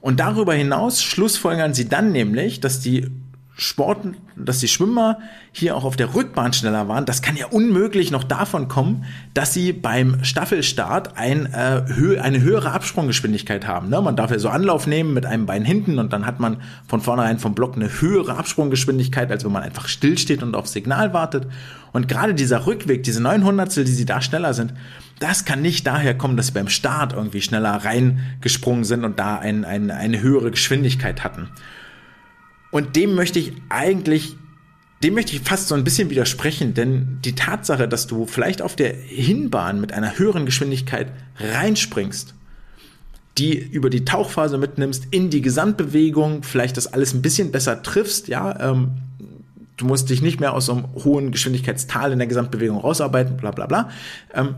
[0.00, 3.10] Und darüber hinaus schlussfolgern sie dann nämlich, dass die
[3.56, 3.98] Sport,
[4.34, 5.18] dass die Schwimmer
[5.52, 9.54] hier auch auf der Rückbahn schneller waren, das kann ja unmöglich noch davon kommen, dass
[9.54, 13.90] sie beim Staffelstart ein, äh, hö eine höhere Absprunggeschwindigkeit haben.
[13.90, 14.00] Ne?
[14.02, 17.00] Man darf ja so Anlauf nehmen mit einem Bein hinten und dann hat man von
[17.00, 21.46] vornherein vom Block eine höhere Absprunggeschwindigkeit, als wenn man einfach stillsteht und auf Signal wartet.
[21.92, 24.74] Und gerade dieser Rückweg, diese 900 die sie da schneller sind,
[25.20, 29.38] das kann nicht daher kommen, dass sie beim Start irgendwie schneller reingesprungen sind und da
[29.38, 31.50] ein, ein, eine höhere Geschwindigkeit hatten.
[32.74, 34.34] Und dem möchte ich eigentlich,
[35.04, 38.74] dem möchte ich fast so ein bisschen widersprechen, denn die Tatsache, dass du vielleicht auf
[38.74, 42.34] der Hinbahn mit einer höheren Geschwindigkeit reinspringst,
[43.38, 48.26] die über die Tauchphase mitnimmst, in die Gesamtbewegung, vielleicht das alles ein bisschen besser triffst,
[48.26, 48.94] ja, ähm,
[49.76, 53.52] du musst dich nicht mehr aus so einem hohen Geschwindigkeitstal in der Gesamtbewegung rausarbeiten, bla
[53.52, 53.90] bla bla,
[54.34, 54.56] ähm,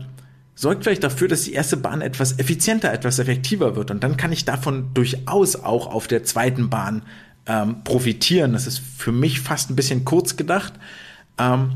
[0.55, 3.91] sorgt vielleicht dafür, dass die erste Bahn etwas effizienter, etwas effektiver wird.
[3.91, 7.03] Und dann kann ich davon durchaus auch auf der zweiten Bahn
[7.47, 8.53] ähm, profitieren.
[8.53, 10.73] Das ist für mich fast ein bisschen kurz gedacht,
[11.37, 11.71] ähm,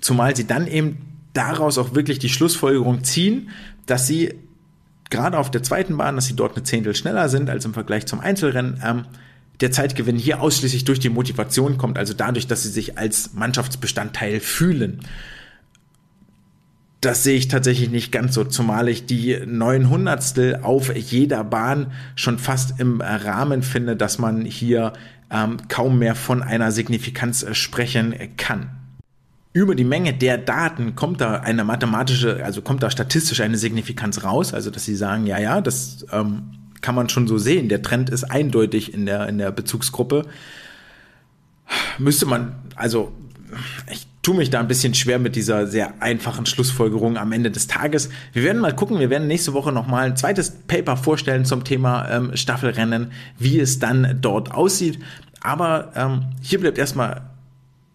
[0.00, 0.98] zumal sie dann eben
[1.32, 3.50] daraus auch wirklich die Schlussfolgerung ziehen,
[3.86, 4.34] dass sie
[5.10, 8.06] gerade auf der zweiten Bahn, dass sie dort eine Zehntel schneller sind als im Vergleich
[8.06, 8.80] zum Einzelrennen.
[8.84, 9.04] Ähm,
[9.60, 14.40] der Zeitgewinn hier ausschließlich durch die Motivation kommt, also dadurch, dass sie sich als Mannschaftsbestandteil
[14.40, 15.00] fühlen.
[17.04, 22.38] Das sehe ich tatsächlich nicht ganz so, zumal ich die 900 auf jeder Bahn schon
[22.38, 24.94] fast im Rahmen finde, dass man hier
[25.30, 28.70] ähm, kaum mehr von einer Signifikanz äh, sprechen kann.
[29.52, 34.24] Über die Menge der Daten kommt da eine mathematische, also kommt da statistisch eine Signifikanz
[34.24, 37.68] raus, also dass sie sagen, ja, ja, das ähm, kann man schon so sehen.
[37.68, 40.24] Der Trend ist eindeutig in der, in der Bezugsgruppe.
[41.98, 43.12] Müsste man, also
[43.92, 47.66] ich tue mich da ein bisschen schwer mit dieser sehr einfachen Schlussfolgerung am Ende des
[47.66, 48.08] Tages.
[48.32, 52.08] Wir werden mal gucken, wir werden nächste Woche nochmal ein zweites Paper vorstellen zum Thema
[52.08, 54.98] ähm, Staffelrennen, wie es dann dort aussieht.
[55.42, 57.20] Aber ähm, hier bleibt erstmal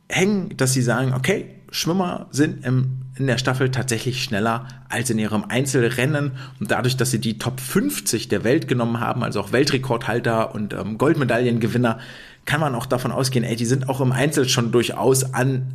[0.08, 5.18] hängen, dass sie sagen, okay, Schwimmer sind im, in der Staffel tatsächlich schneller als in
[5.18, 6.34] ihrem Einzelrennen.
[6.60, 10.74] Und dadurch, dass sie die Top 50 der Welt genommen haben, also auch Weltrekordhalter und
[10.74, 11.98] ähm, Goldmedaillengewinner,
[12.46, 15.74] kann man auch davon ausgehen, ey, die sind auch im Einzel schon durchaus an,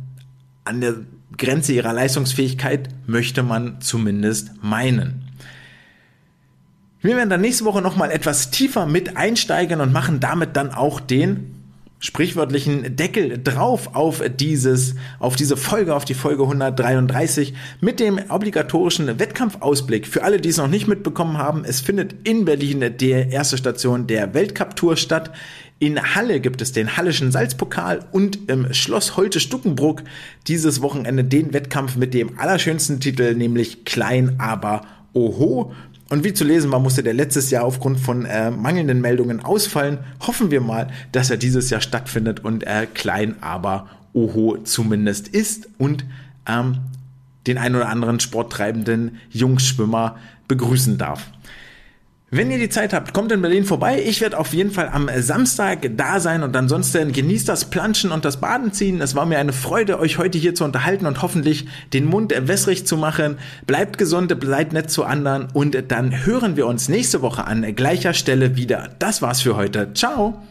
[0.65, 0.95] an der
[1.37, 5.25] Grenze ihrer Leistungsfähigkeit, möchte man zumindest meinen.
[7.01, 10.99] Wir werden dann nächste Woche nochmal etwas tiefer mit einsteigen und machen damit dann auch
[10.99, 11.55] den
[11.99, 19.19] sprichwörtlichen Deckel drauf auf dieses, auf diese Folge, auf die Folge 133 mit dem obligatorischen
[19.19, 20.07] Wettkampfausblick.
[20.07, 24.07] Für alle, die es noch nicht mitbekommen haben, es findet in Berlin die erste Station
[24.07, 25.31] der Weltcup-Tour statt.
[25.77, 30.03] In Halle gibt es den Hallischen Salzpokal und im Schloss Holte-Stuckenbruck
[30.47, 35.73] dieses Wochenende den Wettkampf mit dem allerschönsten Titel, nämlich Klein aber Oho.
[36.07, 39.97] Und wie zu lesen war, musste der letztes Jahr aufgrund von äh, mangelnden Meldungen ausfallen.
[40.25, 45.67] Hoffen wir mal, dass er dieses Jahr stattfindet und äh, klein, aber oho zumindest ist
[45.77, 46.05] und
[46.47, 46.77] ähm,
[47.47, 50.17] den ein oder anderen sporttreibenden Jungschwimmer
[50.47, 51.31] begrüßen darf.
[52.35, 54.03] Wenn ihr die Zeit habt, kommt in Berlin vorbei.
[54.05, 58.25] Ich werde auf jeden Fall am Samstag da sein und ansonsten genießt das Planschen und
[58.25, 58.99] das Baden ziehen.
[58.99, 62.85] Es war mir eine Freude, euch heute hier zu unterhalten und hoffentlich den Mund wässrig
[62.85, 63.37] zu machen.
[63.67, 68.13] Bleibt gesund, bleibt nett zu anderen und dann hören wir uns nächste Woche an gleicher
[68.13, 68.89] Stelle wieder.
[68.99, 69.93] Das war's für heute.
[69.93, 70.43] Ciao!